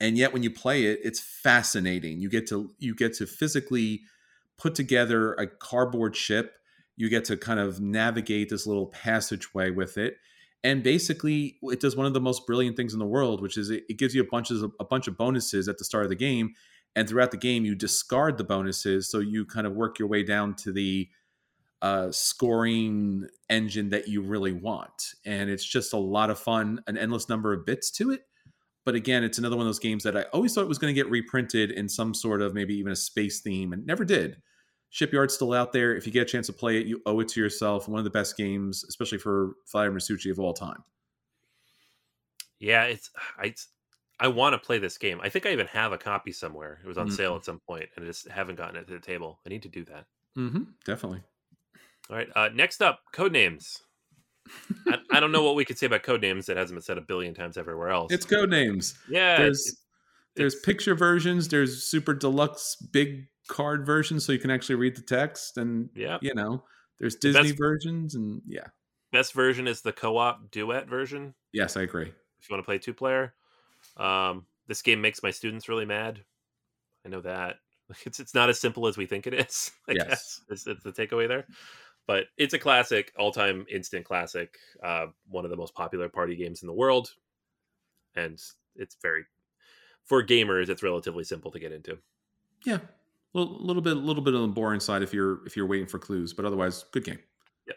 [0.00, 2.20] and yet when you play it it's fascinating.
[2.20, 4.02] You get to you get to physically
[4.58, 6.54] put together a cardboard ship.
[6.96, 10.16] You get to kind of navigate this little passageway with it.
[10.64, 13.70] And basically it does one of the most brilliant things in the world which is
[13.70, 16.10] it, it gives you a bunch of a bunch of bonuses at the start of
[16.10, 16.54] the game.
[16.94, 19.08] And throughout the game you discard the bonuses.
[19.08, 21.08] So you kind of work your way down to the
[21.82, 25.14] uh, scoring engine that you really want.
[25.24, 28.22] And it's just a lot of fun an endless number of bits to it
[28.86, 30.98] but again it's another one of those games that i always thought was going to
[30.98, 34.38] get reprinted in some sort of maybe even a space theme and never did
[34.90, 35.94] Shipyard's still out there.
[35.94, 37.88] If you get a chance to play it, you owe it to yourself.
[37.88, 40.82] One of the best games, especially for Vladimir Suchy of all time.
[42.58, 43.54] Yeah, it's I
[44.18, 45.20] I want to play this game.
[45.22, 46.80] I think I even have a copy somewhere.
[46.82, 47.14] It was on mm-hmm.
[47.14, 49.38] sale at some point, and I just haven't gotten it to the table.
[49.44, 50.06] I need to do that.
[50.38, 51.22] Mm-hmm, definitely.
[52.08, 52.28] All right.
[52.34, 53.80] Uh, next up, Codenames.
[54.86, 57.02] I, I, don't know what we could say about Codenames that hasn't been said a
[57.02, 58.12] billion times everywhere else.
[58.12, 58.94] It's Codenames.
[59.08, 59.38] Yeah.
[59.38, 59.82] There's it's,
[60.36, 61.48] there's it's, picture versions.
[61.48, 66.18] There's super deluxe big card version so you can actually read the text and yeah
[66.20, 66.62] you know
[66.98, 68.66] there's disney the best, versions and yeah
[69.12, 72.08] best version is the co-op duet version yes i agree
[72.40, 73.34] if you want to play two player
[73.96, 76.20] um this game makes my students really mad
[77.04, 77.56] i know that
[78.04, 80.08] it's it's not as simple as we think it is i yes.
[80.08, 81.46] guess it's, it's the takeaway there
[82.06, 86.62] but it's a classic all-time instant classic uh one of the most popular party games
[86.62, 87.14] in the world
[88.14, 88.40] and
[88.76, 89.24] it's very
[90.04, 91.98] for gamers it's relatively simple to get into
[92.64, 92.78] yeah
[93.36, 95.66] a little, little bit, a little bit on the boring side if you're if you're
[95.66, 97.18] waiting for clues, but otherwise, good game.
[97.66, 97.76] Yep.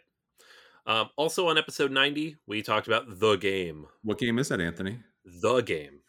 [0.85, 3.85] Um, also on episode ninety, we talked about the game.
[4.03, 4.99] What game is that, Anthony?
[5.25, 5.99] The game.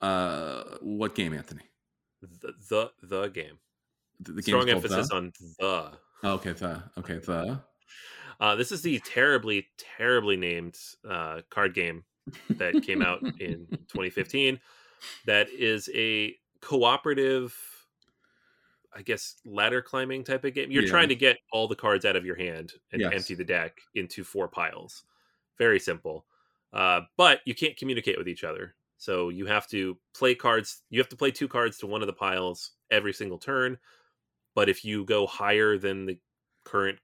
[0.00, 1.62] Uh, what game, Anthony?
[2.20, 3.58] The the, the game.
[4.20, 5.14] The, the Strong emphasis the?
[5.14, 5.92] on the.
[6.24, 7.60] Okay, the okay the.
[8.40, 9.66] Uh, this is the terribly,
[9.96, 10.76] terribly named
[11.08, 12.04] uh, card game
[12.50, 14.60] that came out in 2015.
[15.26, 17.56] That is a cooperative
[18.98, 20.72] I guess ladder climbing type of game.
[20.72, 20.90] You're yeah.
[20.90, 23.12] trying to get all the cards out of your hand and yes.
[23.14, 25.04] empty the deck into four piles.
[25.56, 26.24] Very simple.
[26.72, 28.74] Uh, but you can't communicate with each other.
[28.96, 30.82] So you have to play cards.
[30.90, 33.78] You have to play two cards to one of the piles every single turn.
[34.54, 36.18] But if you go higher than the
[36.64, 36.98] current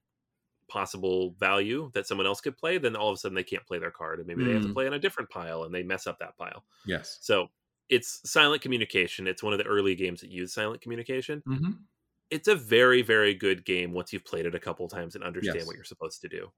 [0.68, 3.78] possible value that someone else could play, then all of a sudden they can't play
[3.78, 4.46] their card, and maybe mm.
[4.46, 4.74] they have to mm.
[4.74, 6.64] play on a different pile, and they mess up that pile.
[6.86, 7.18] Yes.
[7.20, 7.48] So
[7.88, 9.26] it's silent communication.
[9.26, 11.42] It's one of the early games that use silent communication.
[11.46, 11.70] Mm-hmm.
[12.30, 15.58] It's a very, very good game once you've played it a couple times and understand
[15.58, 15.66] yes.
[15.66, 16.48] what you're supposed to do.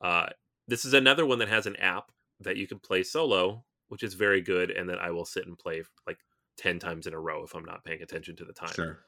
[0.00, 0.26] Uh,
[0.66, 2.10] this is another one that has an app
[2.40, 5.58] that you can play solo, which is very good, and that I will sit and
[5.58, 6.18] play like
[6.56, 8.72] ten times in a row if I'm not paying attention to the time.
[8.74, 9.00] Sure.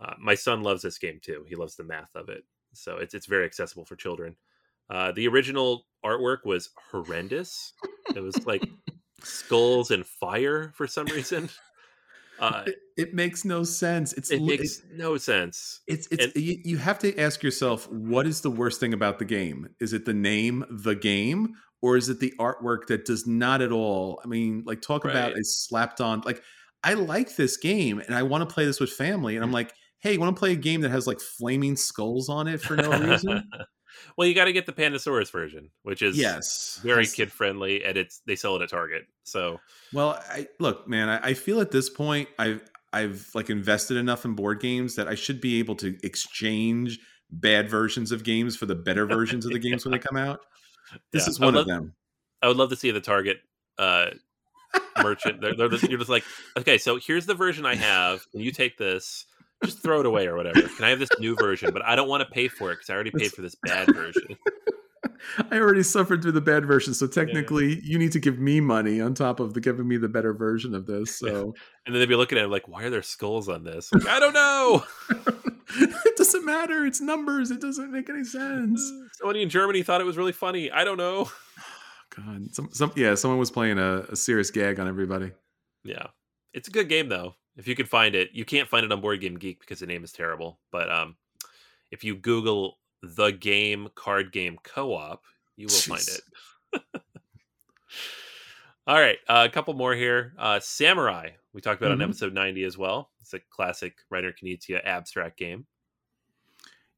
[0.00, 1.44] Uh, my son loves this game too.
[1.48, 4.36] He loves the math of it, so it's it's very accessible for children.
[4.90, 7.72] Uh, the original artwork was horrendous.
[8.14, 8.68] It was like
[9.22, 11.48] skulls and fire for some reason.
[12.38, 14.12] Uh, it, it, makes no sense.
[14.14, 15.80] It's it makes it, no sense.
[15.86, 19.18] It's it's and, you, you have to ask yourself what is the worst thing about
[19.18, 19.68] the game?
[19.80, 23.70] Is it the name, the game, or is it the artwork that does not at
[23.70, 24.20] all?
[24.24, 25.12] I mean, like talk right.
[25.12, 26.22] about a slapped on.
[26.22, 26.42] Like
[26.82, 29.72] I like this game and I want to play this with family, and I'm like,
[30.04, 32.76] hey, you want to play a game that has like flaming skulls on it for
[32.76, 33.42] no reason?
[34.16, 37.96] Well, you got to get the Pandasaurus version, which is yes, very kid friendly, and
[37.96, 39.04] it's they sell it at Target.
[39.22, 39.60] So
[39.92, 42.60] Well, I, look, man, I, I feel at this point I've
[42.92, 46.98] I've like invested enough in board games that I should be able to exchange
[47.30, 50.40] bad versions of games for the better versions of the games when they come out.
[51.12, 51.30] This Yeah.
[51.30, 51.94] is one love- of them.
[52.42, 53.38] I would love to see the Target
[53.78, 54.10] uh,
[55.02, 55.40] merchant.
[55.40, 56.24] They're, they're just, you're just like,
[56.56, 58.28] okay, so here's the version I have.
[58.32, 59.24] Can you take this?
[59.64, 60.62] Just throw it away or whatever.
[60.62, 61.72] Can I have this new version?
[61.72, 63.94] But I don't want to pay for it because I already paid for this bad
[63.94, 64.36] version.
[65.50, 69.00] I already suffered through the bad version, so technically you need to give me money
[69.00, 71.16] on top of the giving me the better version of this.
[71.18, 71.54] So
[71.86, 73.92] And then they'd be looking at it like, why are there skulls on this?
[73.92, 74.84] Like, I don't know.
[75.76, 76.84] it doesn't matter.
[76.86, 77.50] It's numbers.
[77.50, 78.80] It doesn't make any sense.
[78.80, 80.70] Uh, somebody in Germany thought it was really funny.
[80.70, 81.30] I don't know.
[82.16, 85.32] God, some, some yeah, someone was playing a, a serious gag on everybody.
[85.84, 86.08] Yeah.
[86.52, 87.34] It's a good game though.
[87.56, 89.86] If you could find it, you can't find it on Board Game Geek because the
[89.86, 90.58] name is terrible.
[90.72, 91.16] But um,
[91.90, 95.22] if you Google the game card game co-op,
[95.56, 96.82] you will find it.
[98.86, 100.34] All right, uh, a couple more here.
[100.38, 102.02] Uh, Samurai, we talked about Mhm.
[102.02, 103.12] on episode 90 as well.
[103.20, 105.66] It's a classic Reiner Knizia abstract game.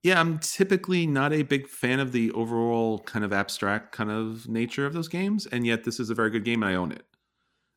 [0.03, 4.49] Yeah, I'm typically not a big fan of the overall kind of abstract kind of
[4.49, 6.91] nature of those games, and yet this is a very good game and I own
[6.93, 7.05] it.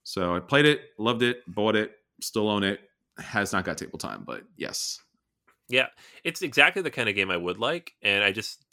[0.03, 2.81] So I played it, loved it, bought it, still own it.
[3.17, 5.01] Has not got table time, but yes.
[5.67, 5.87] Yeah,
[6.23, 8.63] it's exactly the kind of game I would like, and I just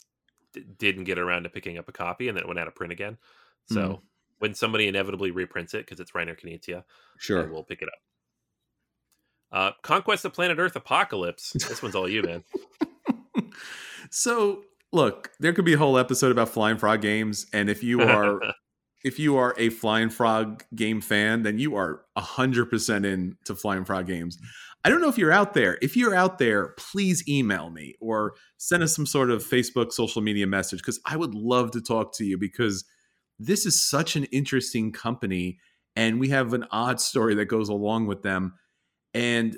[0.53, 2.75] d- didn't get around to picking up a copy, and then it went out of
[2.75, 3.17] print again.
[3.69, 4.01] So
[4.39, 6.85] when somebody inevitably reprints it, because it's Reiner Knizia,
[7.17, 7.99] sure, we'll pick it up.
[9.51, 11.51] Uh, Conquest of Planet Earth Apocalypse.
[11.51, 12.43] This one's all you, man.
[14.09, 18.01] so look, there could be a whole episode about Flying Frog games, and if you
[18.01, 18.39] are
[19.07, 23.85] if you are a Flying Frog game fan, then you are hundred percent into Flying
[23.85, 24.37] Frog games.
[24.83, 25.77] I don't know if you're out there.
[25.81, 30.21] If you're out there, please email me or send us some sort of Facebook social
[30.21, 32.85] media message because I would love to talk to you because
[33.39, 35.57] this is such an interesting company
[35.95, 38.53] and we have an odd story that goes along with them.
[39.13, 39.57] And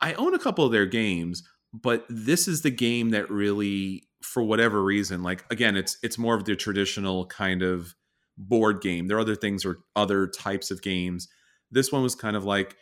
[0.00, 1.42] I own a couple of their games,
[1.72, 6.34] but this is the game that really, for whatever reason, like again, it's it's more
[6.34, 7.94] of the traditional kind of
[8.36, 9.06] board game.
[9.06, 11.28] There are other things or other types of games.
[11.70, 12.76] This one was kind of like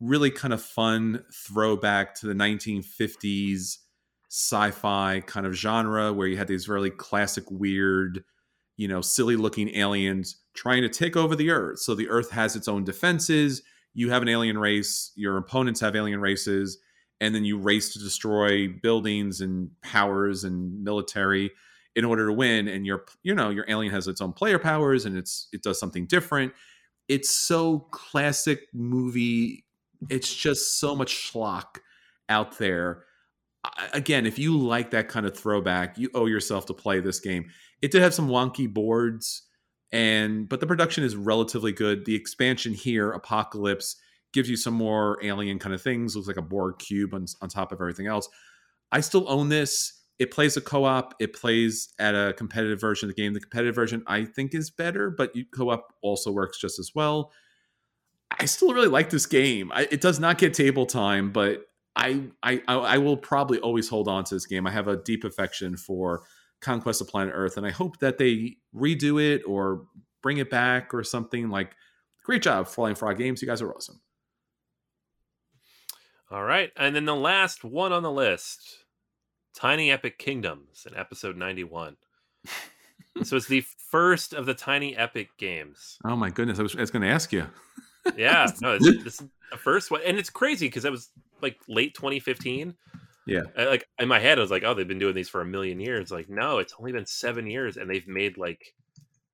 [0.00, 3.78] really kind of fun throwback to the 1950s
[4.30, 8.22] sci-fi kind of genre where you had these really classic weird
[8.76, 12.54] you know silly looking aliens trying to take over the earth so the earth has
[12.54, 13.62] its own defenses
[13.94, 16.78] you have an alien race your opponents have alien races
[17.20, 21.50] and then you race to destroy buildings and powers and military
[21.98, 25.04] in order to win and your you know your alien has its own player powers
[25.04, 26.52] and it's it does something different.
[27.08, 29.64] It's so classic movie.
[30.08, 31.80] It's just so much schlock
[32.28, 33.02] out there.
[33.92, 37.50] Again if you like that kind of throwback you owe yourself to play this game.
[37.82, 39.42] It did have some wonky boards
[39.90, 42.04] and but the production is relatively good.
[42.04, 43.96] The expansion here apocalypse
[44.32, 46.14] gives you some more alien kind of things.
[46.14, 48.28] Looks like a borg cube on, on top of everything else.
[48.92, 53.14] I still own this it plays a co-op it plays at a competitive version of
[53.14, 56.92] the game the competitive version i think is better but co-op also works just as
[56.94, 57.32] well
[58.30, 61.64] i still really like this game I, it does not get table time but
[61.98, 64.68] I, I I I will probably always hold on to this game.
[64.68, 66.22] I have a deep affection for
[66.60, 69.82] Conquest of Planet Earth, and I hope that they redo it or
[70.22, 71.50] bring it back or something.
[71.50, 71.72] Like,
[72.24, 73.42] great job, Flying Frog Games.
[73.42, 74.00] You guys are awesome.
[76.30, 76.70] All right.
[76.76, 78.84] And then the last one on the list
[79.58, 81.96] Tiny Epic Kingdoms in episode 91.
[83.24, 85.98] so it's the first of the Tiny Epic games.
[86.04, 87.44] Oh my goodness, I was, I was going to ask you.
[88.16, 90.00] Yeah, no, this, this is the first one.
[90.06, 91.08] And it's crazy because that was
[91.42, 92.72] like late 2015.
[93.26, 93.40] Yeah.
[93.56, 95.44] I- Like in my head, I was like, oh, they've been doing these for a
[95.44, 96.12] million years.
[96.12, 98.74] Like, no, it's only been seven years and they've made like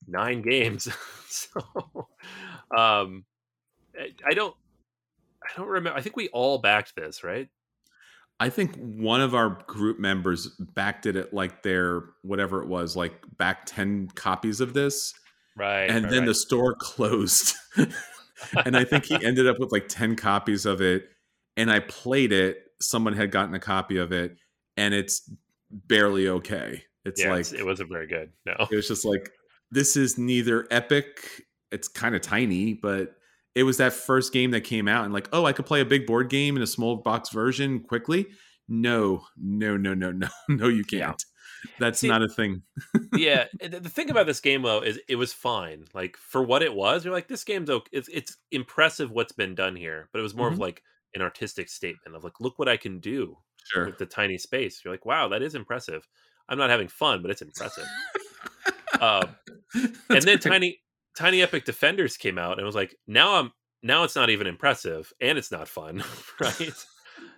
[0.08, 0.88] nine games.
[1.28, 1.60] so,
[2.74, 3.26] um,
[3.94, 4.56] I, I don't,
[5.42, 5.98] I don't remember.
[5.98, 7.50] I think we all backed this, right?
[8.40, 12.96] I think one of our group members backed it at like their whatever it was,
[12.96, 15.14] like back 10 copies of this.
[15.56, 15.88] Right.
[15.88, 16.26] and right, then right.
[16.26, 17.54] the store closed.
[18.64, 21.08] and I think he ended up with like 10 copies of it.
[21.56, 22.58] And I played it.
[22.80, 24.36] Someone had gotten a copy of it,
[24.76, 25.30] and it's
[25.70, 26.82] barely okay.
[27.04, 28.32] It's yeah, like, it's- it wasn't very good.
[28.44, 28.66] No.
[28.70, 29.30] it was just like,
[29.70, 33.14] this is neither epic, it's kind of tiny, but
[33.54, 35.84] it was that first game that came out, and like, oh, I could play a
[35.84, 38.26] big board game in a small box version quickly.
[38.68, 41.22] No, no, no, no, no, no, you can't.
[41.78, 42.62] That's See- not a thing.
[43.16, 45.84] yeah, the thing about this game though is it was fine.
[45.94, 47.88] Like for what it was, you're like, this game's okay.
[47.92, 50.60] It's it's impressive what's been done here, but it was more of Mhm.
[50.60, 50.82] like
[51.14, 53.38] an artistic statement of like, look what I can do
[53.72, 53.86] Sure.
[53.86, 54.82] with the tiny space.
[54.84, 56.06] You're like, wow, that is impressive.
[56.50, 57.86] I'm not having fun, but it's impressive.
[59.00, 59.34] um,
[59.74, 60.42] and then great.
[60.42, 60.78] Tiny
[61.14, 64.46] Tiny Epic Defenders came out, and it was like, now I'm now it's not even
[64.46, 66.02] impressive, and it's not fun,
[66.40, 66.72] right?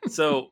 [0.09, 0.49] so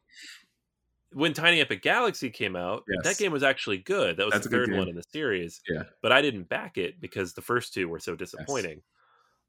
[1.12, 4.16] when Tiny Epic Galaxy came out, that game was actually good.
[4.16, 5.60] That was That's the third one in the series.
[5.68, 5.84] Yeah.
[6.02, 8.82] But I didn't back it because the first two were so disappointing.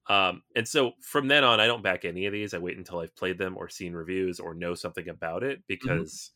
[0.08, 2.54] Um, and so from then on, I don't back any of these.
[2.54, 6.32] I wait until I've played them or seen reviews or know something about it because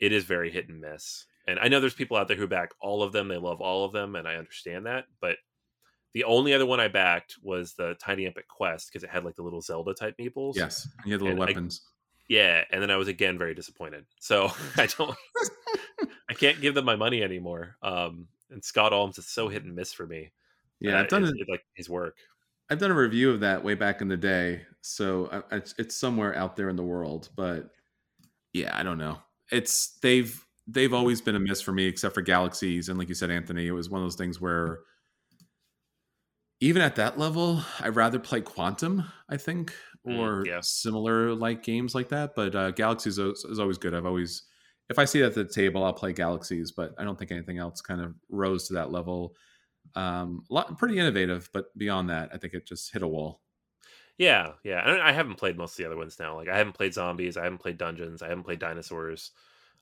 [0.00, 1.26] it is very hit and miss.
[1.46, 3.28] And I know there's people out there who back all of them.
[3.28, 5.04] They love all of them, and I understand that.
[5.20, 5.36] But
[6.14, 9.34] the only other one I backed was the Tiny Epic Quest because it had like
[9.36, 10.56] the little Zelda type meeples.
[10.56, 11.82] Yes, you had the little And I- weapons.
[12.28, 14.04] Yeah, and then I was again very disappointed.
[14.20, 15.16] So I don't,
[16.30, 17.76] I can't give them my money anymore.
[17.82, 20.32] Um, and Scott Almes is so hit and miss for me.
[20.80, 21.46] yeah, uh, I've done is- it.
[21.50, 22.16] like his work.
[22.70, 25.94] I've done a review of that way back in the day, so I, it's, it's
[25.96, 27.28] somewhere out there in the world.
[27.36, 27.68] But
[28.54, 29.18] yeah, I don't know.
[29.50, 33.14] It's they've they've always been a miss for me, except for Galaxies, and like you
[33.14, 34.78] said, Anthony, it was one of those things where
[36.62, 39.74] even at that level, I'd rather play Quantum, I think,
[40.06, 40.60] Mm, or yeah.
[40.62, 42.34] similar like games like that.
[42.34, 43.94] But uh, Galaxies is, always good.
[43.94, 44.42] I've always
[44.88, 47.58] if I see it at the table, I'll play Galaxies, but I don't think anything
[47.58, 49.36] else kind of rose to that level.
[49.94, 53.42] Um, a lot, pretty innovative, but beyond that, I think it just hit a wall.
[54.18, 54.88] Yeah, yeah.
[54.88, 56.36] And I haven't played most of the other ones now.
[56.36, 57.36] Like I haven't played zombies.
[57.36, 58.22] I haven't played dungeons.
[58.22, 59.32] I haven't played dinosaurs.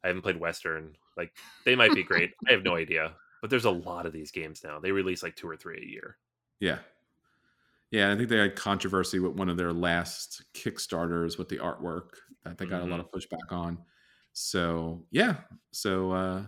[0.04, 0.96] I haven't played Western.
[1.16, 2.32] Like they might be great.
[2.48, 3.16] I have no idea.
[3.40, 4.80] But there's a lot of these games now.
[4.80, 6.18] They release like two or three a year.
[6.60, 6.80] Yeah.
[7.90, 12.10] Yeah, I think they had controversy with one of their last Kickstarters with the artwork
[12.44, 13.84] that they got a lot of pushback on.
[14.32, 15.42] So, yeah.
[15.72, 16.46] So, uh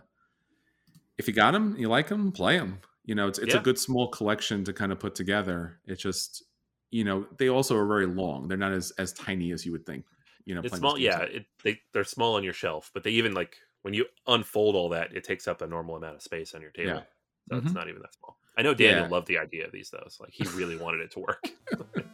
[1.18, 2.80] if you got them, you like them, play them.
[3.04, 3.54] You know, it's it's Yeah.
[3.54, 5.80] a good small collection to kind of put together.
[5.86, 6.42] It's just,
[6.90, 8.48] you know, they also are very long.
[8.48, 10.06] They're not as as tiny as you would think.
[10.44, 10.98] You know, It's small.
[10.98, 14.76] Yeah, it, they they're small on your shelf, but they even like when you unfold
[14.76, 17.02] all that, it takes up a normal amount of space on your table.
[17.48, 17.50] Yeah.
[17.50, 17.74] So it's Mhm.
[17.74, 18.38] not even that small.
[18.56, 19.08] I know Daniel Yeah.
[19.08, 20.04] loved the idea of these though.
[20.08, 21.48] So like he really wanted it to work.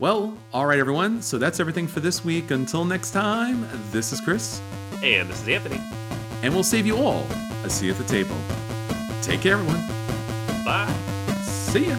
[0.00, 1.20] Well, all right, everyone.
[1.22, 2.52] So that's everything for this week.
[2.52, 4.60] Until next time, this is Chris,
[5.02, 5.80] and this is Anthony.
[6.44, 7.26] and we'll save you all
[7.64, 8.36] a seat at the table.
[9.22, 9.84] Take care, everyone.
[10.64, 10.94] Bye.
[11.42, 11.96] See ya.